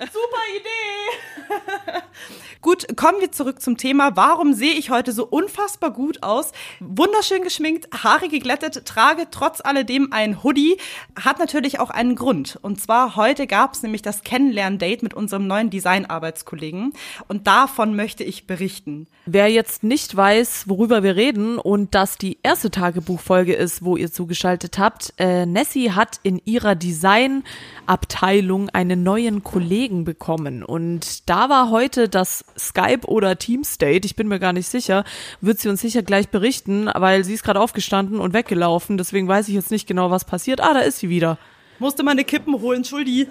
Super 0.00 0.44
Idee! 0.54 2.02
gut, 2.60 2.96
kommen 2.96 3.20
wir 3.20 3.32
zurück 3.32 3.60
zum 3.60 3.76
Thema. 3.76 4.14
Warum 4.14 4.52
sehe 4.52 4.74
ich 4.74 4.90
heute 4.90 5.10
so 5.10 5.26
unfassbar 5.26 5.90
gut 5.90 6.22
aus? 6.22 6.52
Wunderschön 6.78 7.42
geschminkt, 7.42 7.88
Haare 8.04 8.28
geglättet, 8.28 8.84
trage 8.86 9.26
trotz 9.30 9.60
alledem 9.60 10.12
ein 10.12 10.44
Hoodie. 10.44 10.76
Hat 11.18 11.40
natürlich 11.40 11.80
auch 11.80 11.90
einen 11.90 12.14
Grund. 12.14 12.60
Und 12.62 12.80
zwar 12.80 13.16
heute 13.16 13.48
gab 13.48 13.74
es 13.74 13.82
nämlich 13.82 14.02
das 14.02 14.22
Kennenlern-Date 14.22 15.02
mit 15.02 15.14
unserem 15.14 15.48
neuen 15.48 15.68
Design-Arbeitskollegen. 15.70 16.92
Und 17.26 17.48
davon 17.48 17.96
möchte 17.96 18.22
ich 18.22 18.46
berichten. 18.46 19.08
Wer 19.26 19.48
jetzt 19.50 19.82
nicht 19.82 20.14
weiß, 20.14 20.68
worüber 20.68 21.02
wir 21.02 21.16
reden 21.16 21.58
und 21.58 21.96
das 21.96 22.18
die 22.18 22.38
erste 22.44 22.70
Tagebuchfolge 22.70 23.54
ist, 23.54 23.84
wo 23.84 23.96
ihr 23.96 24.12
zugeschaltet 24.12 24.78
habt, 24.78 25.12
äh, 25.18 25.44
Nessie 25.44 25.90
hat 25.90 26.20
in 26.22 26.40
ihrer 26.44 26.76
Designabteilung 26.76 28.68
einen 28.70 29.02
neuen 29.02 29.42
Kollegen 29.42 29.87
bekommen 30.04 30.62
und 30.62 31.28
da 31.28 31.48
war 31.48 31.70
heute 31.70 32.08
das 32.08 32.44
Skype 32.58 33.06
oder 33.06 33.38
Teams 33.38 33.78
Date, 33.78 34.04
ich 34.04 34.16
bin 34.16 34.28
mir 34.28 34.38
gar 34.38 34.52
nicht 34.52 34.68
sicher, 34.68 35.04
wird 35.40 35.58
sie 35.58 35.68
uns 35.68 35.80
sicher 35.80 36.02
gleich 36.02 36.28
berichten, 36.28 36.90
weil 36.94 37.24
sie 37.24 37.34
ist 37.34 37.42
gerade 37.42 37.60
aufgestanden 37.60 38.20
und 38.20 38.32
weggelaufen, 38.32 38.98
deswegen 38.98 39.28
weiß 39.28 39.48
ich 39.48 39.54
jetzt 39.54 39.70
nicht 39.70 39.86
genau, 39.86 40.10
was 40.10 40.24
passiert. 40.24 40.60
Ah, 40.60 40.74
da 40.74 40.80
ist 40.80 40.98
sie 40.98 41.08
wieder. 41.08 41.38
Musste 41.78 42.02
meine 42.02 42.24
Kippen 42.24 42.60
holen, 42.60 42.78
Entschuldi. 42.78 43.28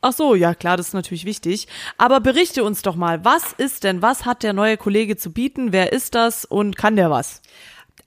Ach 0.00 0.12
so, 0.12 0.34
ja 0.36 0.54
klar, 0.54 0.76
das 0.76 0.88
ist 0.88 0.94
natürlich 0.94 1.24
wichtig. 1.24 1.66
Aber 1.96 2.20
berichte 2.20 2.62
uns 2.62 2.82
doch 2.82 2.94
mal, 2.94 3.24
was 3.24 3.52
ist 3.52 3.82
denn, 3.82 4.00
was 4.00 4.26
hat 4.26 4.42
der 4.42 4.52
neue 4.52 4.76
Kollege 4.76 5.16
zu 5.16 5.32
bieten? 5.32 5.72
Wer 5.72 5.92
ist 5.92 6.14
das 6.14 6.44
und 6.44 6.76
kann 6.76 6.94
der 6.94 7.10
was? 7.10 7.42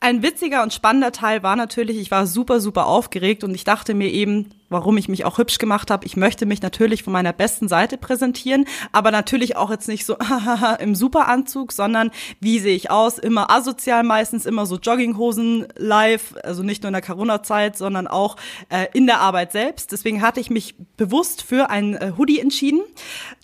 Ein 0.03 0.23
witziger 0.23 0.63
und 0.63 0.73
spannender 0.73 1.11
Teil 1.11 1.43
war 1.43 1.55
natürlich, 1.55 1.99
ich 1.99 2.09
war 2.09 2.25
super, 2.25 2.59
super 2.59 2.87
aufgeregt 2.87 3.43
und 3.43 3.53
ich 3.53 3.65
dachte 3.65 3.93
mir 3.93 4.09
eben, 4.09 4.49
warum 4.67 4.97
ich 4.97 5.07
mich 5.07 5.25
auch 5.25 5.37
hübsch 5.37 5.59
gemacht 5.59 5.91
habe, 5.91 6.07
ich 6.07 6.17
möchte 6.17 6.47
mich 6.47 6.63
natürlich 6.63 7.03
von 7.03 7.13
meiner 7.13 7.33
besten 7.33 7.67
Seite 7.67 7.99
präsentieren, 7.99 8.65
aber 8.91 9.11
natürlich 9.11 9.57
auch 9.57 9.69
jetzt 9.69 9.87
nicht 9.87 10.07
so 10.07 10.17
im 10.79 10.95
Superanzug, 10.95 11.71
sondern 11.71 12.09
wie 12.39 12.57
sehe 12.57 12.75
ich 12.75 12.89
aus? 12.89 13.19
Immer 13.19 13.51
asozial 13.51 14.01
meistens, 14.01 14.47
immer 14.47 14.65
so 14.65 14.77
Jogginghosen 14.77 15.67
live, 15.77 16.33
also 16.43 16.63
nicht 16.63 16.81
nur 16.81 16.87
in 16.87 16.93
der 16.93 17.03
Corona-Zeit, 17.03 17.77
sondern 17.77 18.07
auch 18.07 18.37
äh, 18.69 18.87
in 18.93 19.05
der 19.05 19.19
Arbeit 19.19 19.51
selbst. 19.51 19.91
Deswegen 19.91 20.23
hatte 20.23 20.39
ich 20.39 20.49
mich 20.49 20.73
bewusst 20.97 21.43
für 21.43 21.69
ein 21.69 21.93
äh, 21.93 22.13
Hoodie 22.17 22.39
entschieden. 22.39 22.81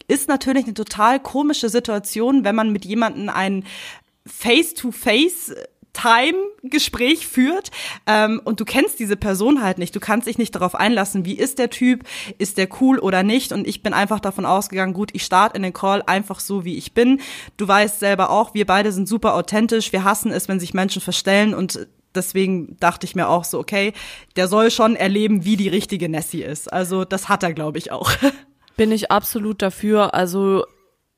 Ist 0.07 0.27
natürlich 0.27 0.63
eine 0.63 0.73
total 0.73 1.19
komische 1.19 1.69
Situation, 1.69 2.43
wenn 2.43 2.55
man 2.55 2.71
mit 2.71 2.83
jemandem 2.83 3.29
ein 3.29 3.63
Face-to-Face 4.25 5.53
Time-Gespräch 5.97 7.25
führt 7.25 7.71
ähm, 8.05 8.39
und 8.43 8.59
du 8.59 8.65
kennst 8.65 8.99
diese 8.99 9.17
Person 9.17 9.63
halt 9.63 9.79
nicht. 9.79 9.95
Du 9.95 9.99
kannst 9.99 10.27
dich 10.27 10.37
nicht 10.37 10.53
darauf 10.53 10.75
einlassen, 10.75 11.25
wie 11.25 11.37
ist 11.37 11.57
der 11.57 11.71
Typ, 11.71 12.03
ist 12.37 12.57
der 12.57 12.69
cool 12.81 12.99
oder 12.99 13.23
nicht. 13.23 13.51
Und 13.51 13.67
ich 13.67 13.81
bin 13.81 13.93
einfach 13.93 14.19
davon 14.19 14.45
ausgegangen, 14.45 14.93
gut, 14.93 15.09
ich 15.13 15.23
starte 15.23 15.57
in 15.57 15.63
den 15.63 15.73
Call 15.73 16.03
einfach 16.05 16.39
so, 16.39 16.63
wie 16.65 16.77
ich 16.77 16.93
bin. 16.93 17.19
Du 17.57 17.67
weißt 17.67 17.99
selber 17.99 18.29
auch, 18.29 18.53
wir 18.53 18.67
beide 18.67 18.91
sind 18.91 19.07
super 19.07 19.33
authentisch. 19.33 19.91
Wir 19.91 20.03
hassen 20.03 20.31
es, 20.31 20.47
wenn 20.47 20.59
sich 20.59 20.73
Menschen 20.73 21.01
verstellen 21.01 21.53
und 21.53 21.87
Deswegen 22.15 22.77
dachte 22.79 23.05
ich 23.05 23.13
mir 23.15 23.27
auch 23.29 23.43
so, 23.43 23.59
okay, 23.59 23.93
der 24.37 24.47
soll 24.47 24.71
schon 24.71 24.95
erleben, 24.95 25.45
wie 25.45 25.55
die 25.55 25.67
richtige 25.67 26.09
Nessie 26.09 26.41
ist. 26.41 26.73
Also 26.73 27.05
das 27.05 27.29
hat 27.29 27.43
er, 27.43 27.53
glaube 27.53 27.77
ich, 27.77 27.91
auch. 27.91 28.11
Bin 28.75 28.91
ich 28.91 29.11
absolut 29.11 29.61
dafür. 29.61 30.15
Also 30.15 30.65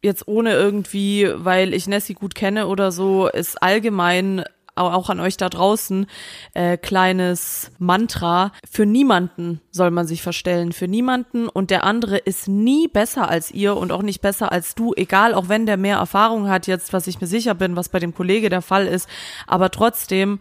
jetzt 0.02 0.28
ohne 0.28 0.54
irgendwie, 0.54 1.30
weil 1.36 1.74
ich 1.74 1.88
Nessie 1.88 2.14
gut 2.14 2.36
kenne 2.36 2.68
oder 2.68 2.92
so, 2.92 3.28
ist 3.28 3.62
allgemein 3.62 4.44
auch 4.88 5.10
an 5.10 5.20
euch 5.20 5.38
da 5.38 5.50
draußen, 5.50 6.08
äh, 6.54 6.78
kleines 6.78 7.72
Mantra. 7.80 8.52
Für 8.70 8.86
niemanden 8.86 9.62
soll 9.72 9.92
man 9.92 10.08
sich 10.08 10.22
verstellen, 10.22 10.72
für 10.72 10.88
niemanden. 10.88 11.48
Und 11.48 11.72
der 11.72 11.84
andere 11.84 12.18
ist 12.18 12.48
nie 12.48 12.88
besser 12.88 13.30
als 13.30 13.52
ihr 13.52 13.78
und 13.78 13.92
auch 13.92 14.02
nicht 14.02 14.22
besser 14.22 14.52
als 14.52 14.76
du, 14.76 14.94
egal, 14.96 15.34
auch 15.34 15.50
wenn 15.50 15.66
der 15.66 15.78
mehr 15.78 15.98
Erfahrung 15.98 16.50
hat 16.50 16.68
jetzt, 16.68 16.94
was 16.94 17.08
ich 17.08 17.22
mir 17.22 17.28
sicher 17.28 17.56
bin, 17.56 17.76
was 17.76 17.90
bei 17.90 18.00
dem 18.00 18.14
Kollege 18.14 18.50
der 18.50 18.62
Fall 18.62 18.88
ist, 18.88 19.10
aber 19.48 19.70
trotzdem 19.72 20.40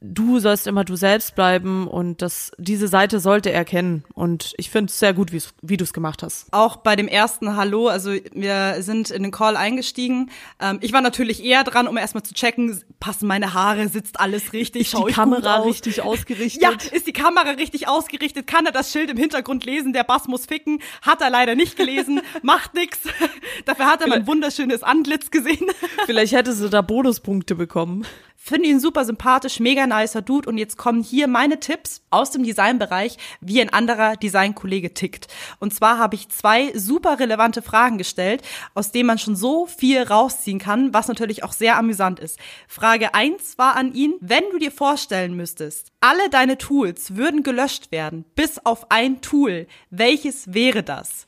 du 0.00 0.38
sollst 0.38 0.66
immer 0.66 0.84
du 0.84 0.96
selbst 0.96 1.34
bleiben 1.34 1.86
und 1.86 2.22
das, 2.22 2.52
diese 2.56 2.88
Seite 2.88 3.20
sollte 3.20 3.52
er 3.52 3.64
kennen. 3.64 4.04
Und 4.14 4.54
ich 4.56 4.70
finde 4.70 4.90
es 4.90 4.98
sehr 4.98 5.12
gut, 5.12 5.30
wie 5.32 5.76
du 5.76 5.84
es 5.84 5.92
gemacht 5.92 6.22
hast. 6.22 6.46
Auch 6.52 6.78
bei 6.78 6.96
dem 6.96 7.06
ersten 7.08 7.56
Hallo, 7.56 7.88
also 7.88 8.12
wir 8.32 8.76
sind 8.80 9.10
in 9.10 9.22
den 9.22 9.32
Call 9.32 9.56
eingestiegen. 9.56 10.30
Ähm, 10.58 10.78
ich 10.80 10.92
war 10.92 11.02
natürlich 11.02 11.44
eher 11.44 11.64
dran, 11.64 11.86
um 11.86 11.96
erstmal 11.96 12.22
zu 12.22 12.34
checken, 12.34 12.80
passen 12.98 13.26
meine 13.26 13.52
Haare, 13.52 13.88
sitzt 13.88 14.18
alles 14.18 14.52
richtig, 14.52 14.92
Ist 14.92 14.98
die 14.98 15.12
Kamera 15.12 15.60
richtig 15.60 16.02
ausgerichtet? 16.02 16.62
Ja, 16.62 16.70
ist 16.92 17.06
die 17.06 17.12
Kamera 17.12 17.50
richtig 17.50 17.86
ausgerichtet? 17.88 18.46
Kann 18.46 18.64
er 18.66 18.72
das 18.72 18.92
Schild 18.92 19.10
im 19.10 19.18
Hintergrund 19.18 19.64
lesen? 19.64 19.92
Der 19.92 20.04
Bass 20.04 20.28
muss 20.28 20.46
ficken. 20.46 20.80
Hat 21.02 21.20
er 21.20 21.30
leider 21.30 21.54
nicht 21.54 21.76
gelesen. 21.76 22.20
Macht 22.42 22.74
nix. 22.74 22.98
Dafür 23.66 23.86
hat 23.86 24.00
er 24.00 24.08
mein 24.08 24.26
wunderschönes 24.26 24.82
Antlitz 24.82 25.30
gesehen. 25.30 25.66
Vielleicht 26.06 26.32
hätte 26.32 26.52
sie 26.52 26.70
da 26.70 26.80
Bonuspunkte 26.80 27.54
bekommen. 27.54 28.06
Finde 28.42 28.70
ihn 28.70 28.80
super 28.80 29.04
sympathisch, 29.04 29.60
mega 29.60 29.86
nicer 29.86 30.22
Dude. 30.22 30.48
Und 30.48 30.56
jetzt 30.56 30.78
kommen 30.78 31.02
hier 31.02 31.28
meine 31.28 31.60
Tipps 31.60 32.00
aus 32.08 32.30
dem 32.30 32.42
Designbereich, 32.42 33.18
wie 33.42 33.60
ein 33.60 33.68
anderer 33.68 34.16
Designkollege 34.16 34.94
tickt. 34.94 35.28
Und 35.58 35.74
zwar 35.74 35.98
habe 35.98 36.14
ich 36.14 36.30
zwei 36.30 36.72
super 36.74 37.20
relevante 37.20 37.60
Fragen 37.60 37.98
gestellt, 37.98 38.42
aus 38.74 38.92
denen 38.92 39.08
man 39.08 39.18
schon 39.18 39.36
so 39.36 39.66
viel 39.66 40.02
rausziehen 40.02 40.58
kann, 40.58 40.94
was 40.94 41.06
natürlich 41.06 41.44
auch 41.44 41.52
sehr 41.52 41.76
amüsant 41.76 42.18
ist. 42.18 42.38
Frage 42.66 43.14
eins 43.14 43.58
war 43.58 43.76
an 43.76 43.92
ihn, 43.92 44.14
wenn 44.20 44.44
du 44.50 44.58
dir 44.58 44.72
vorstellen 44.72 45.36
müsstest, 45.36 45.92
alle 46.00 46.30
deine 46.30 46.56
Tools 46.56 47.16
würden 47.16 47.42
gelöscht 47.42 47.92
werden, 47.92 48.24
bis 48.36 48.58
auf 48.64 48.90
ein 48.90 49.20
Tool. 49.20 49.66
Welches 49.90 50.54
wäre 50.54 50.82
das? 50.82 51.26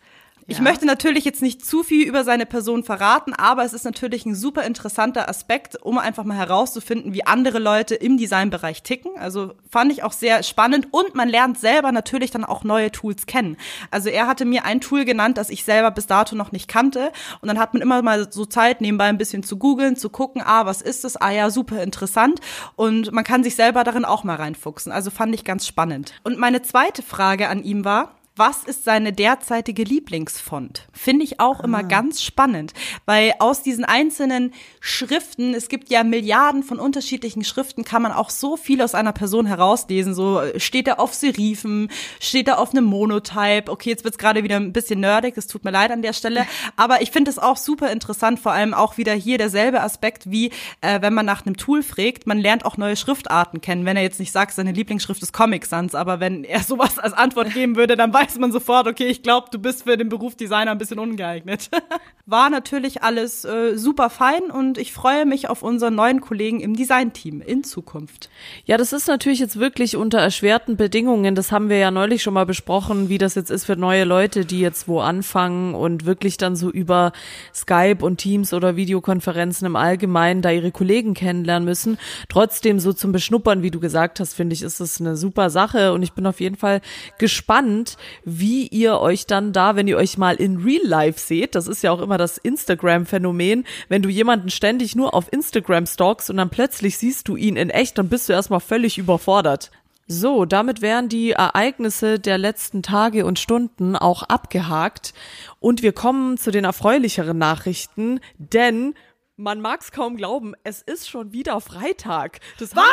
Ich 0.52 0.58
Ja. 0.58 0.64
möchte 0.64 0.84
natürlich 0.84 1.24
jetzt 1.24 1.40
nicht 1.40 1.64
zu 1.64 1.82
viel 1.82 2.06
über 2.06 2.24
seine 2.24 2.44
Person 2.44 2.84
verraten, 2.84 3.32
aber 3.32 3.64
es 3.64 3.72
ist 3.72 3.86
natürlich 3.86 4.26
ein 4.26 4.34
super 4.34 4.64
interessanter 4.64 5.30
Aspekt, 5.30 5.80
um 5.82 5.96
einfach 5.96 6.24
mal 6.24 6.36
herauszufinden, 6.36 7.14
wie 7.14 7.24
andere 7.24 7.58
Leute 7.58 7.94
im 7.94 8.18
Designbereich 8.18 8.82
ticken. 8.82 9.12
Also 9.18 9.54
fand 9.70 9.90
ich 9.92 10.02
auch 10.02 10.12
sehr 10.12 10.42
spannend 10.42 10.88
und 10.90 11.14
man 11.14 11.30
lernt 11.30 11.58
selber 11.58 11.90
natürlich 11.90 12.32
dann 12.32 12.44
auch 12.44 12.64
neue 12.64 12.92
Tools 12.92 13.24
kennen. 13.24 13.56
Also 13.90 14.10
er 14.10 14.26
hatte 14.26 14.44
mir 14.44 14.66
ein 14.66 14.82
Tool 14.82 15.06
genannt, 15.06 15.38
das 15.38 15.48
ich 15.48 15.64
selber 15.64 15.90
bis 15.90 16.06
dato 16.06 16.36
noch 16.36 16.52
nicht 16.52 16.68
kannte 16.68 17.12
und 17.40 17.48
dann 17.48 17.58
hat 17.58 17.72
man 17.72 17.80
immer 17.80 18.02
mal 18.02 18.30
so 18.30 18.44
Zeit, 18.44 18.82
nebenbei 18.82 19.06
ein 19.06 19.16
bisschen 19.16 19.42
zu 19.42 19.56
googeln, 19.56 19.96
zu 19.96 20.10
gucken, 20.10 20.42
ah, 20.44 20.66
was 20.66 20.82
ist 20.82 21.04
das? 21.04 21.16
Ah 21.16 21.30
ja, 21.30 21.48
super 21.48 21.82
interessant 21.82 22.40
und 22.76 23.10
man 23.10 23.24
kann 23.24 23.42
sich 23.42 23.54
selber 23.54 23.84
darin 23.84 24.04
auch 24.04 24.22
mal 24.22 24.36
reinfuchsen. 24.36 24.92
Also 24.92 25.10
fand 25.10 25.34
ich 25.34 25.44
ganz 25.44 25.66
spannend. 25.66 26.12
Und 26.24 26.36
meine 26.36 26.60
zweite 26.60 27.02
Frage 27.02 27.48
an 27.48 27.64
ihm 27.64 27.86
war, 27.86 28.16
was 28.34 28.64
ist 28.64 28.84
seine 28.84 29.12
derzeitige 29.12 29.84
Lieblingsfont? 29.84 30.88
Finde 30.92 31.24
ich 31.24 31.38
auch 31.38 31.60
immer 31.60 31.82
ganz 31.82 32.22
spannend, 32.22 32.72
weil 33.04 33.34
aus 33.40 33.62
diesen 33.62 33.84
einzelnen 33.84 34.54
Schriften, 34.80 35.52
es 35.52 35.68
gibt 35.68 35.90
ja 35.90 36.02
Milliarden 36.02 36.62
von 36.62 36.78
unterschiedlichen 36.78 37.44
Schriften, 37.44 37.84
kann 37.84 38.00
man 38.00 38.12
auch 38.12 38.30
so 38.30 38.56
viel 38.56 38.80
aus 38.80 38.94
einer 38.94 39.12
Person 39.12 39.44
herauslesen. 39.44 40.14
So 40.14 40.40
äh, 40.40 40.58
steht 40.58 40.88
er 40.88 40.98
auf 40.98 41.12
Serifen, 41.12 41.90
steht 42.20 42.48
er 42.48 42.58
auf 42.58 42.70
einem 42.70 42.84
Monotype. 42.84 43.70
Okay, 43.70 43.90
jetzt 43.90 44.04
wird's 44.04 44.16
gerade 44.16 44.44
wieder 44.44 44.56
ein 44.56 44.72
bisschen 44.72 45.00
nerdig, 45.00 45.34
das 45.34 45.46
tut 45.46 45.64
mir 45.64 45.70
leid 45.70 45.90
an 45.90 46.00
der 46.00 46.14
Stelle, 46.14 46.46
aber 46.76 47.02
ich 47.02 47.10
finde 47.10 47.30
es 47.30 47.38
auch 47.38 47.58
super 47.58 47.90
interessant, 47.90 48.40
vor 48.40 48.52
allem 48.52 48.72
auch 48.72 48.96
wieder 48.96 49.12
hier 49.12 49.36
derselbe 49.36 49.82
Aspekt 49.82 50.30
wie 50.30 50.50
äh, 50.80 51.02
wenn 51.02 51.12
man 51.12 51.26
nach 51.26 51.44
einem 51.44 51.58
Tool 51.58 51.82
fragt, 51.82 52.26
man 52.26 52.38
lernt 52.38 52.64
auch 52.64 52.78
neue 52.78 52.96
Schriftarten 52.96 53.60
kennen. 53.60 53.84
Wenn 53.84 53.98
er 53.98 54.02
jetzt 54.02 54.20
nicht 54.20 54.32
sagt, 54.32 54.52
seine 54.52 54.72
Lieblingsschrift 54.72 55.22
ist 55.22 55.32
Comic 55.32 55.66
Sans, 55.66 55.94
aber 55.94 56.18
wenn 56.18 56.44
er 56.44 56.60
sowas 56.62 56.98
als 56.98 57.12
Antwort 57.12 57.52
geben 57.52 57.76
würde, 57.76 57.96
dann 57.96 58.12
weiß 58.12 58.21
man 58.38 58.52
sofort, 58.52 58.86
okay, 58.86 59.06
ich 59.06 59.22
glaube, 59.22 59.48
du 59.50 59.58
bist 59.58 59.84
für 59.84 59.96
den 59.96 60.08
Beruf 60.08 60.34
Designer 60.36 60.70
ein 60.70 60.78
bisschen 60.78 60.98
ungeeignet. 60.98 61.70
War 62.24 62.50
natürlich 62.50 63.02
alles 63.02 63.44
äh, 63.44 63.76
super 63.76 64.08
fein 64.08 64.42
und 64.42 64.78
ich 64.78 64.92
freue 64.92 65.26
mich 65.26 65.48
auf 65.48 65.64
unseren 65.64 65.96
neuen 65.96 66.20
Kollegen 66.20 66.60
im 66.60 66.76
Designteam 66.76 67.40
in 67.40 67.64
Zukunft. 67.64 68.30
Ja, 68.64 68.76
das 68.76 68.92
ist 68.92 69.08
natürlich 69.08 69.40
jetzt 69.40 69.58
wirklich 69.58 69.96
unter 69.96 70.18
erschwerten 70.18 70.76
Bedingungen. 70.76 71.34
Das 71.34 71.50
haben 71.50 71.68
wir 71.68 71.78
ja 71.78 71.90
neulich 71.90 72.22
schon 72.22 72.34
mal 72.34 72.46
besprochen, 72.46 73.08
wie 73.08 73.18
das 73.18 73.34
jetzt 73.34 73.50
ist 73.50 73.64
für 73.64 73.74
neue 73.74 74.04
Leute, 74.04 74.44
die 74.44 74.60
jetzt 74.60 74.86
wo 74.86 75.00
anfangen 75.00 75.74
und 75.74 76.06
wirklich 76.06 76.36
dann 76.36 76.54
so 76.54 76.70
über 76.70 77.10
Skype 77.52 78.04
und 78.04 78.18
Teams 78.18 78.54
oder 78.54 78.76
Videokonferenzen 78.76 79.66
im 79.66 79.74
Allgemeinen 79.74 80.42
da 80.42 80.52
ihre 80.52 80.70
Kollegen 80.70 81.14
kennenlernen 81.14 81.64
müssen. 81.64 81.98
Trotzdem 82.28 82.78
so 82.78 82.92
zum 82.92 83.10
Beschnuppern, 83.10 83.62
wie 83.64 83.72
du 83.72 83.80
gesagt 83.80 84.20
hast, 84.20 84.34
finde 84.34 84.54
ich, 84.54 84.62
ist 84.62 84.78
es 84.78 85.00
eine 85.00 85.16
super 85.16 85.50
Sache 85.50 85.92
und 85.92 86.04
ich 86.04 86.12
bin 86.12 86.26
auf 86.26 86.40
jeden 86.40 86.56
Fall 86.56 86.82
gespannt, 87.18 87.96
wie 88.24 88.68
ihr 88.68 89.00
euch 89.00 89.26
dann 89.26 89.52
da, 89.52 89.74
wenn 89.74 89.88
ihr 89.88 89.96
euch 89.96 90.18
mal 90.18 90.36
in 90.36 90.58
Real 90.58 90.86
Life 90.86 91.18
seht, 91.18 91.56
das 91.56 91.66
ist 91.66 91.82
ja 91.82 91.90
auch 91.90 92.00
immer 92.00 92.11
das 92.18 92.38
Instagram-Phänomen, 92.38 93.64
wenn 93.88 94.02
du 94.02 94.08
jemanden 94.08 94.50
ständig 94.50 94.94
nur 94.96 95.14
auf 95.14 95.32
Instagram 95.32 95.86
stalkst 95.86 96.30
und 96.30 96.36
dann 96.36 96.50
plötzlich 96.50 96.98
siehst 96.98 97.28
du 97.28 97.36
ihn 97.36 97.56
in 97.56 97.70
echt, 97.70 97.98
dann 97.98 98.08
bist 98.08 98.28
du 98.28 98.32
erstmal 98.32 98.60
völlig 98.60 98.98
überfordert. 98.98 99.70
So, 100.08 100.44
damit 100.44 100.82
wären 100.82 101.08
die 101.08 101.30
Ereignisse 101.30 102.18
der 102.18 102.36
letzten 102.36 102.82
Tage 102.82 103.24
und 103.24 103.38
Stunden 103.38 103.96
auch 103.96 104.24
abgehakt 104.24 105.14
und 105.60 105.82
wir 105.82 105.92
kommen 105.92 106.36
zu 106.38 106.50
den 106.50 106.64
erfreulicheren 106.64 107.38
Nachrichten, 107.38 108.20
denn 108.36 108.94
man 109.36 109.60
mag's 109.60 109.92
kaum 109.92 110.16
glauben, 110.16 110.54
es 110.64 110.82
ist 110.82 111.08
schon 111.08 111.32
wieder 111.32 111.60
Freitag. 111.60 112.40
Das 112.58 112.74
Was? 112.76 112.84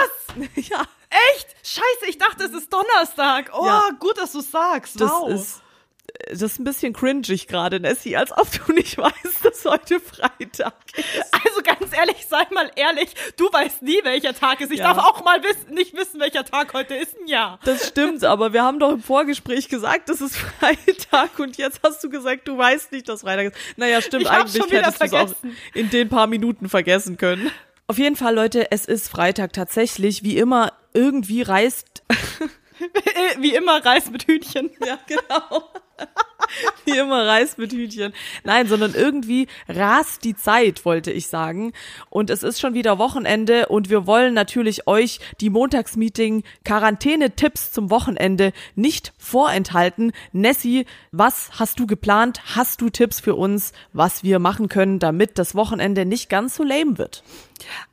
Ja, 0.56 0.84
Echt? 1.36 1.56
Scheiße, 1.64 2.08
ich 2.08 2.18
dachte, 2.20 2.44
es 2.46 2.54
ist 2.54 2.72
Donnerstag. 2.72 3.52
Oh, 3.54 3.66
Ja. 3.66 3.90
gut, 4.00 4.18
dass 4.18 4.32
du 4.32 4.42
sagst. 4.42 5.02
das 5.02 5.10
wow. 5.10 5.30
ist 5.30 5.62
das 6.28 6.42
ist 6.42 6.60
ein 6.60 6.64
bisschen 6.64 6.94
cringig 6.94 7.48
gerade, 7.48 7.80
Nessie, 7.80 8.16
als 8.18 8.32
ob 8.38 8.48
du 8.66 8.74
nicht 8.74 8.98
weißt, 8.98 9.44
dass 9.44 9.66
heute 9.66 10.00
Freitag 10.00 10.74
ist. 10.98 11.34
Also 11.34 11.62
ganz 11.64 11.96
ehrlich, 11.96 12.26
sei 12.30 12.44
mal 12.54 12.70
ehrlich, 12.76 13.10
du 13.38 13.46
weißt 13.52 13.82
nie, 13.84 14.00
welcher 14.04 14.34
Tag 14.34 14.62
ist. 14.62 14.72
Ich 14.72 14.80
Ja. 14.80 14.94
darf 14.94 14.98
auch 15.06 15.24
mal 15.24 15.42
wissen, 15.44 15.74
nicht 15.74 15.96
wissen, 15.96 16.20
welcher 16.20 16.44
Tag 16.46 16.74
heute 16.74 16.96
ist. 16.96 17.16
Ja. 17.26 17.58
Das 17.64 17.88
stimmt, 17.88 18.24
aber 18.24 18.54
wir 18.54 18.64
haben 18.64 18.80
doch 18.80 18.92
im 18.92 19.02
Vorgespräch 19.02 19.70
gesagt, 19.70 20.10
es 20.10 20.22
ist 20.22 20.36
Freitag 20.60 21.40
und 21.40 21.58
jetzt 21.58 21.80
hast 21.84 22.04
du 22.04 22.10
gesagt, 22.10 22.48
du 22.48 22.58
weißt 22.58 22.92
nicht, 22.92 23.08
dass 23.10 23.22
Freitag 23.22 23.48
ist. 23.54 23.58
Naja, 23.78 24.02
stimmt, 24.02 24.24
Ich 24.24 24.30
eigentlich 24.30 24.72
hättest 24.72 25.02
du 25.02 25.06
es 25.06 25.14
auch 25.14 25.34
in 25.74 25.90
den 25.90 26.10
paar 26.10 26.28
Minuten 26.28 26.70
vergessen 26.70 27.18
können. 27.18 27.52
Auf 27.88 27.98
jeden 27.98 28.16
Fall, 28.16 28.36
Leute, 28.36 28.72
es 28.72 28.86
ist 28.86 29.10
Freitag 29.10 29.54
tatsächlich. 29.54 30.22
Wie 30.24 30.38
immer, 30.38 30.74
irgendwie 30.94 31.42
reißt 31.42 32.04
Wie 33.40 33.54
immer 33.56 33.84
Reis 33.84 34.10
mit 34.10 34.24
Hühnchen. 34.28 34.70
Ja, 34.86 35.00
genau. 35.08 35.70
Wie 36.86 36.98
immer 36.98 37.26
Reis 37.26 37.58
mit 37.58 37.72
Hühnchen. 37.72 38.14
Nein, 38.44 38.68
sondern 38.68 38.94
irgendwie 38.94 39.48
rast 39.68 40.24
die 40.24 40.36
Zeit, 40.36 40.86
wollte 40.86 41.12
ich 41.12 41.28
sagen. 41.28 41.74
Und 42.10 42.30
es 42.30 42.44
ist 42.44 42.60
schon 42.60 42.74
wieder 42.74 42.98
Wochenende 42.98 43.68
und 43.68 43.90
wir 43.90 44.08
wollen 44.08 44.34
natürlich 44.34 44.88
euch 44.88 45.20
die 45.40 45.50
Montagsmeeting 45.50 46.44
Quarantäne-Tipps 46.66 47.72
zum 47.72 47.90
Wochenende 47.90 48.52
nicht 48.76 49.14
vorenthalten. 49.18 50.12
Nessie, 50.32 50.86
was 51.12 51.52
hast 51.60 51.80
du 51.80 51.88
geplant? 51.88 52.42
Hast 52.56 52.82
du 52.82 52.90
Tipps 52.90 53.20
für 53.20 53.36
uns, 53.36 53.72
was 53.94 54.24
wir 54.24 54.40
machen 54.40 54.70
können, 54.70 55.00
damit 55.00 55.38
das 55.38 55.56
Wochenende 55.56 56.06
nicht 56.06 56.30
ganz 56.30 56.56
so 56.56 56.64
lame 56.64 56.98
wird? 56.98 57.24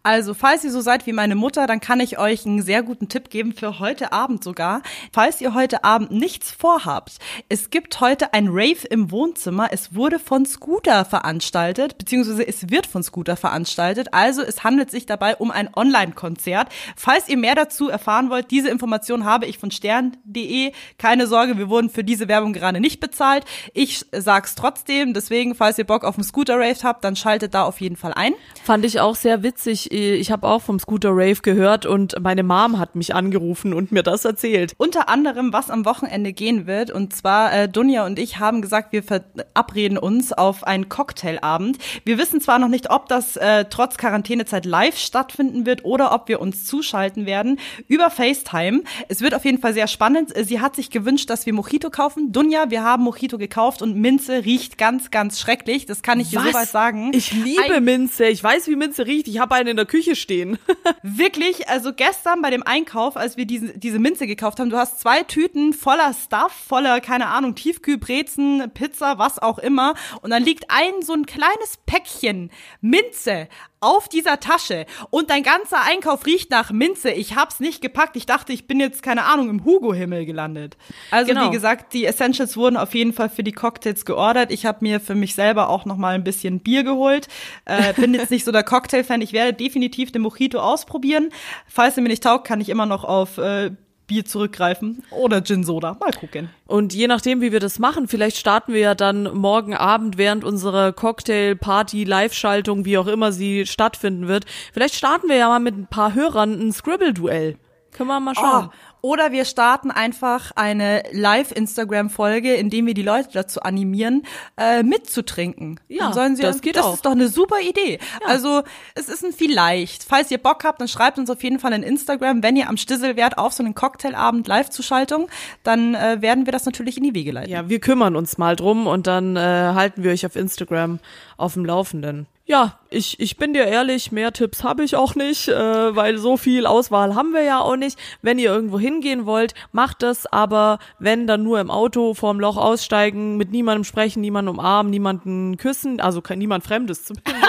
Also, 0.03 0.35
falls 0.35 0.65
ihr 0.65 0.71
so 0.71 0.81
seid 0.81 1.07
wie 1.07 1.13
meine 1.13 1.35
Mutter, 1.35 1.67
dann 1.67 1.81
kann 1.81 2.01
ich 2.01 2.19
euch 2.19 2.47
einen 2.47 2.63
sehr 2.63 2.83
guten 2.83 3.09
Tipp 3.09 3.31
geben 3.31 3.53
für 3.53 3.79
heute 3.81 4.13
Abend 4.13 4.45
sogar. 4.45 4.83
Falls 5.13 5.41
ihr 5.41 5.55
heute 5.55 5.85
Abend 5.85 6.13
nichts 6.13 6.53
vorhabt, 6.53 7.19
es 7.49 7.71
gibt 7.71 7.96
heute 8.01 8.33
ein 8.33 8.49
Rave 8.49 8.87
im 8.89 9.11
Wohnzimmer. 9.11 9.69
Es 9.71 9.95
wurde 9.95 10.19
von 10.19 10.47
Scooter 10.47 11.05
veranstaltet, 11.05 11.99
beziehungsweise 11.99 12.47
es 12.47 12.71
wird 12.71 12.87
von 12.87 13.03
Scooter 13.03 13.37
veranstaltet. 13.37 14.09
Also, 14.13 14.43
es 14.43 14.65
handelt 14.65 14.91
sich 14.91 15.07
dabei 15.07 15.37
um 15.37 15.51
ein 15.51 15.69
Online-Konzert. 15.75 16.69
Falls 16.97 17.29
ihr 17.29 17.37
mehr 17.37 17.55
dazu 17.55 17.89
erfahren 17.89 18.31
wollt, 18.31 18.51
diese 18.51 18.69
Information 18.69 19.25
habe 19.25 19.47
ich 19.47 19.59
von 19.59 19.71
stern.de. 19.71 20.73
Keine 20.99 21.27
Sorge, 21.27 21.59
wir 21.59 21.69
wurden 21.69 21.91
für 21.91 22.05
diese 22.05 22.29
Werbung 22.29 22.53
gerade 22.53 22.81
nicht 22.81 23.01
bezahlt. 23.01 23.45
Ich 23.75 24.05
sag's 24.13 24.55
trotzdem. 24.55 25.15
Deswegen, 25.15 25.55
falls 25.55 25.79
ihr 25.79 25.87
Bock 25.87 26.05
auf 26.05 26.17
einen 26.17 26.25
Scooter-Rave 26.25 26.83
habt, 26.83 27.05
dann 27.05 27.17
schaltet 27.17 27.55
da 27.55 27.65
auf 27.65 27.81
jeden 27.81 27.97
Fall 27.97 28.13
ein. 28.15 28.35
Fand 28.65 28.85
ich 28.85 29.01
auch 29.01 29.17
sehr 29.17 29.43
witzig. 29.43 29.91
Ich 29.93 30.31
habe 30.31 30.47
auch 30.47 30.63
vom 30.63 30.79
Scooter 30.79 31.11
Rave 31.11 31.41
gehört 31.43 31.87
und 31.87 32.21
meine 32.21 32.43
Mom 32.43 32.79
hat 32.79 32.97
mich 32.97 33.15
angerufen 33.15 33.73
und 33.73 33.93
mir 33.93 34.03
das 34.03 34.25
erzählt. 34.25 34.75
unter 34.79 35.09
anderem, 35.09 35.53
was 35.53 35.71
am 35.71 35.85
Wochenende 35.85 36.33
gehen 36.33 36.67
wird. 36.67 36.91
Und 36.91 37.15
zwar, 37.15 37.53
äh, 37.53 37.69
Dunja 37.87 38.05
und 38.05 38.19
ich 38.19 38.41
haben 38.41 38.63
gesagt, 38.63 38.93
wir 38.93 39.05
verabreden 39.05 39.97
uns 39.97 40.33
auf 40.33 40.65
einen 40.65 40.89
Cocktailabend. 40.89 41.79
Wir 42.05 42.19
wissen 42.19 42.41
zwar 42.41 42.59
noch 42.59 42.67
nicht, 42.67 42.91
ob 42.91 43.09
das 43.09 43.37
äh, 43.37 43.67
trotz 43.71 43.97
Quarantänezeit 43.97 44.65
live 44.65 44.99
stattfinden 44.99 45.67
wird 45.67 45.85
oder 45.85 46.13
ob 46.13 46.27
wir 46.27 46.41
uns 46.41 46.65
zuschalten 46.65 47.27
werden 47.27 47.61
über 47.87 48.11
FaceTime. 48.11 48.83
Es 49.09 49.21
wird 49.21 49.35
auf 49.35 49.45
jeden 49.45 49.59
Fall 49.61 49.73
sehr 49.73 49.87
spannend. 49.87 50.37
Äh, 50.37 50.43
Sie 50.43 50.61
hat 50.61 50.75
sich 50.75 50.91
gewünscht, 50.91 51.31
dass 51.31 51.47
wir 51.47 51.53
Mojito 51.53 51.89
kaufen. 51.91 52.33
Dunja, 52.33 52.71
wir 52.71 52.83
haben 52.83 53.05
Mojito 53.05 53.39
gekauft 53.39 53.83
und 53.83 53.95
Minze 53.95 54.45
riecht 54.45 54.79
ganz, 54.79 55.13
ganz 55.13 55.39
schrecklich. 55.39 55.87
Das 55.87 56.03
kann 56.03 56.19
ich 56.19 56.31
dir 56.31 56.41
soweit 56.41 56.67
sagen. 56.69 57.13
Ich 57.15 57.31
liebe 57.31 57.75
Ein- 57.75 57.85
Minze. 57.85 58.27
Ich 58.27 58.43
weiß, 58.43 58.67
wie 58.67 58.75
Minze 58.75 59.07
riecht. 59.07 59.29
Ich 59.29 59.39
habe 59.39 59.55
einen 59.55 59.69
in 59.69 59.77
der 59.77 59.87
Küche 59.87 60.17
stehen. 60.17 60.59
Wirklich, 61.05 61.69
also 61.69 61.93
gestern 61.93 62.43
bei 62.43 62.51
dem 62.51 62.65
Einkauf, 62.65 63.17
als 63.17 63.37
wir 63.37 63.45
diese, 63.47 63.79
diese 63.79 64.01
Minze 64.01 64.27
gekauft 64.27 64.59
haben, 64.59 64.71
du 64.71 64.77
hast 64.77 64.99
zwei 64.99 65.23
Tüten 65.23 65.73
voller 65.73 66.13
Stuff, 66.15 66.51
voller, 66.67 67.01
keine 67.01 67.29
Ahnung, 67.29 67.55
Tiefkühlbrezen, 67.67 68.71
Pizza, 68.75 69.19
was 69.19 69.41
auch 69.41 69.59
immer. 69.59 69.95
Und 70.23 70.31
dann 70.31 70.43
liegt 70.45 70.67
ein 70.71 71.03
so 71.03 71.13
ein 71.15 71.27
kleines 71.27 71.79
Päckchen 71.85 72.51
Minze 72.81 73.49
auf 73.81 74.09
dieser 74.09 74.41
Tasche 74.41 74.87
und 75.11 75.31
dein 75.31 75.43
ganzer 75.43 75.83
Einkauf 75.83 76.27
riecht 76.27 76.51
nach 76.51 76.71
Minze. 76.71 77.11
Ich 77.11 77.37
hab's 77.37 77.61
nicht 77.61 77.83
gepackt. 77.83 78.17
Ich 78.17 78.25
dachte, 78.27 78.53
ich 78.53 78.67
bin 78.67 78.81
jetzt, 78.81 79.03
keine 79.03 79.25
Ahnung, 79.25 79.51
im 79.51 79.65
Hugo-Himmel 79.65 80.25
gelandet. 80.27 80.77
Also 81.11 81.33
Genau. 81.33 81.47
wie 81.49 81.51
gesagt, 81.51 81.93
die 81.93 82.05
Essentials 82.07 82.57
wurden 82.57 82.77
auf 82.77 82.95
jeden 82.95 83.13
Fall 83.13 83.29
für 83.29 83.43
die 83.43 83.53
Cocktails 83.53 84.05
geordert. 84.05 84.51
Ich 84.53 84.65
habe 84.65 84.79
mir 84.81 85.01
für 85.01 85.15
mich 85.15 85.35
selber 85.35 85.69
auch 85.69 85.85
noch 85.85 85.97
mal 85.97 86.15
ein 86.15 86.25
bisschen 86.25 86.61
Bier 86.61 86.85
geholt. 86.85 87.29
Äh, 87.65 87.93
bin 87.95 88.15
jetzt 88.15 88.31
nicht 88.31 88.45
so 88.45 88.53
der 88.53 88.63
Cocktail-Fan. 88.65 89.21
Ich 89.21 89.33
werde 89.33 89.53
definitiv 89.53 90.11
den 90.13 90.23
Mojito 90.23 90.59
ausprobieren. 90.59 91.31
Falls 91.67 91.97
er 91.97 92.03
mir 92.03 92.09
nicht 92.09 92.23
taugt, 92.23 92.47
kann 92.47 92.61
ich 92.61 92.69
immer 92.69 92.87
noch 92.87 93.05
auf 93.05 93.39
äh, 93.39 93.73
Bier 94.07 94.25
zurückgreifen 94.25 95.03
oder 95.11 95.43
Gin 95.43 95.65
Soda. 95.65 95.97
Mal 95.99 96.13
gucken. 96.13 96.51
Und 96.67 96.95
je 96.95 97.07
nachdem, 97.07 97.41
wie 97.41 97.53
wir 97.53 97.61
das 97.61 97.79
machen, 97.79 98.09
vielleicht 98.09 98.37
starten 98.37 98.73
wir 98.73 98.81
ja 98.81 98.95
dann 98.95 99.25
morgen 99.35 99.75
Abend 99.75 100.19
während 100.19 100.45
unserer 100.45 100.93
Cocktail-Party, 100.93 102.05
Live-Schaltung, 102.05 102.85
wie 102.85 102.99
auch 102.99 103.07
immer 103.07 103.33
sie 103.33 103.67
stattfinden 103.67 104.29
wird. 104.29 104.45
Vielleicht 104.73 104.95
starten 104.95 105.29
wir 105.29 105.37
ja 105.37 105.49
mal 105.49 105.61
mit 105.61 105.77
ein 105.77 105.87
paar 105.87 106.15
Hörern 106.15 106.53
ein 106.53 106.73
Scribble-Duell. 106.73 107.57
Können 107.93 108.11
wir 108.11 108.21
mal 108.21 108.35
schauen. 108.35 108.69
Oh, 108.69 108.86
oder 109.03 109.33
wir 109.33 109.45
starten 109.45 109.91
einfach 109.91 110.53
eine 110.57 111.03
Live-Instagram-Folge, 111.13 112.55
in 112.55 112.71
dem 112.71 112.87
wir 112.87 112.95
die 112.95 113.03
Leute 113.03 113.29
dazu 113.33 113.61
animieren, 113.63 114.23
äh, 114.57 114.83
mitzutrinken. 114.83 115.81
Ja, 115.89 116.05
Dann 116.05 116.13
sollen 116.13 116.37
sie, 116.37 116.43
das 116.43 116.61
geht 116.61 116.77
das 116.77 116.85
auch. 116.85 116.95
ist 116.95 117.07
doch 117.07 117.13
eine 117.13 117.29
super 117.29 117.61
Idee. 117.61 117.99
Also 118.27 118.63
es 118.95 119.09
ist 119.09 119.25
ein 119.25 119.33
Vielleicht. 119.33 120.05
Falls 120.05 120.31
ihr 120.31 120.39
Bock 120.39 120.65
habt, 120.65 120.81
dann 120.81 120.89
schreibt 120.89 121.19
uns 121.19 121.31
auf 121.31 121.43
jeden 121.43 121.59
Fall 121.59 121.73
in 121.73 121.83
Instagram, 121.83 122.43
wenn 122.43 122.57
ihr 122.57 122.69
am 122.69 122.77
Stissel 122.77 123.17
wärt, 123.17 123.39
auf 123.39 123.53
so 123.53 123.63
einen 123.63 123.75
Cocktailabend 123.75 124.47
Live-Zuschaltung, 124.49 125.29
dann 125.63 125.95
äh, 125.95 126.21
werden 126.21 126.47
wir 126.47 126.53
das 126.53 126.65
natürlich 126.65 126.97
in 126.97 127.05
die 127.05 127.15
Wege 127.15 127.33
leiten. 127.33 127.51
Ja, 127.51 127.69
wir 127.69 127.81
kümmern 127.81 128.17
uns 128.17 128.39
mal 128.39 128.57
drum 128.57 128.87
und 128.87 129.07
dann 129.07 129.37
äh, 129.37 129.41
halten 129.41 130.03
wir 130.03 130.11
euch 130.11 130.27
auf 130.27 130.37
Instagram 130.37 130.99
auf 131.37 131.55
dem 131.55 131.65
Laufenden. 131.65 132.27
Ja, 132.49 132.79
ich, 132.91 133.19
ich 133.19 133.37
bin 133.37 133.55
dir 133.55 133.65
ehrlich, 133.65 134.13
mehr 134.13 134.33
Tipps 134.33 134.63
habe 134.63 134.85
ich 134.85 134.95
auch 134.95 135.17
nicht, 135.17 135.49
äh, 135.49 135.97
weil 135.97 136.17
so 136.17 136.37
viel 136.37 136.65
Auswahl 136.65 137.17
haben 137.17 137.33
wir 137.33 137.43
ja 137.43 137.59
auch 137.61 137.75
nicht. 137.75 137.99
Wenn 138.23 138.39
ihr 138.39 138.51
irgendwo 138.51 138.79
hingehen 138.79 139.27
wollt, 139.27 139.53
macht 139.73 140.05
das, 140.05 140.27
aber 140.27 140.79
wenn, 141.01 141.27
dann 141.27 141.43
nur 141.43 141.59
im 141.59 141.73
Auto 141.73 142.15
vorm 142.15 142.39
Loch 142.39 142.57
aussteigen, 142.57 143.37
mit 143.37 143.51
niemandem 143.51 143.83
sprechen, 143.83 144.21
niemanden 144.21 144.51
umarmen, 144.51 144.91
niemanden 144.91 145.57
küssen, 145.57 146.01
also 146.01 146.23
kein, 146.23 146.39
niemand 146.39 146.65
Fremdes 146.65 147.05
zumindest. 147.05 147.35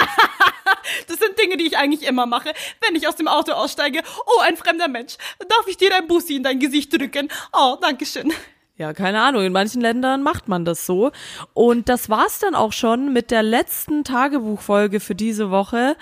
Das 1.08 1.20
sind 1.20 1.38
Dinge, 1.38 1.58
die 1.58 1.68
ich 1.68 1.78
eigentlich 1.78 2.08
immer 2.08 2.26
mache, 2.26 2.54
wenn 2.86 2.96
ich 2.96 3.08
aus 3.08 3.18
dem 3.18 3.28
Auto 3.28 3.52
aussteige. 3.52 4.02
Oh, 4.26 4.40
ein 4.42 4.56
fremder 4.56 4.88
Mensch. 4.88 5.18
Darf 5.40 5.68
ich 5.68 5.76
dir 5.76 5.90
dein 5.90 6.08
Bussi 6.08 6.38
in 6.38 6.44
dein 6.44 6.60
Gesicht 6.60 6.98
drücken? 6.98 7.28
Oh, 7.52 7.78
danke 7.82 8.06
schön. 8.06 8.32
Ja, 8.78 8.94
keine 8.94 9.22
Ahnung. 9.22 9.44
In 9.44 9.54
manchen 9.54 9.82
Ländern 9.82 10.22
macht 10.22 10.48
man 10.48 10.64
das 10.64 10.86
so. 10.86 11.12
Und 11.56 11.90
das 11.90 12.12
war's 12.12 12.38
dann 12.38 12.54
auch 12.54 12.74
schon 12.74 13.12
mit 13.12 13.32
der 13.32 13.42
letzten 13.42 14.04
Tagebuchfolge 14.04 15.00
für 15.00 15.16
diese 15.16 15.50
Woche. 15.50 15.98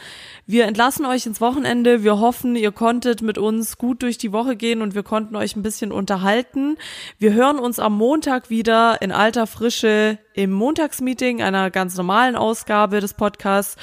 Wir 0.46 0.66
entlassen 0.66 1.06
euch 1.06 1.26
ins 1.26 1.40
Wochenende. 1.40 2.04
Wir 2.04 2.20
hoffen, 2.20 2.58
ihr 2.58 2.74
konntet 2.74 3.22
mit 3.22 3.38
uns 3.38 3.78
gut 3.78 4.04
durch 4.04 4.18
die 4.18 4.34
Woche 4.34 4.58
gehen 4.58 4.82
und 4.82 4.94
wir 4.94 5.04
konnten 5.04 5.38
euch 5.38 5.56
ein 5.56 5.64
bisschen 5.64 5.94
unterhalten. 5.94 6.76
Wir 7.18 7.32
hören 7.32 7.60
uns 7.60 7.80
am 7.80 7.98
Montag 7.98 8.50
wieder 8.50 9.02
in 9.02 9.14
alter 9.14 9.48
Frische 9.48 10.20
im 10.34 10.52
Montagsmeeting, 10.52 11.42
einer 11.42 11.72
ganz 11.72 11.96
normalen 11.96 12.36
Ausgabe 12.36 13.00
des 13.00 13.14
Podcasts. 13.14 13.78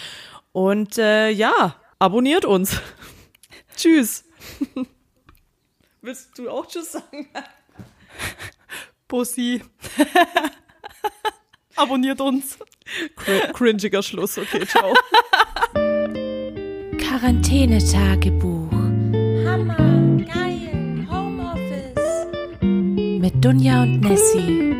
Und 0.53 0.99
äh, 0.99 1.31
ja, 1.31 1.77
abonniert 1.99 2.45
uns. 2.45 2.79
Tschüss. 3.75 4.25
Willst 6.03 6.37
du 6.37 6.51
auch 6.51 6.67
Tschüss 6.67 6.93
sagen? 6.93 7.31
Bussi. 9.13 9.61
Abonniert 11.77 12.19
uns. 12.23 12.59
Cr 13.15 13.53
cringiger 13.53 14.03
Schluss. 14.03 14.39
Okay, 14.39 14.67
ciao. 14.67 14.95
Quarantänetagebuch 16.97 18.73
Hammer, 19.45 19.77
geil, 20.33 21.07
Homeoffice. 21.11 22.27
mit 22.63 23.45
Dunja 23.45 23.83
und 23.83 24.01
Nessie. 24.01 24.72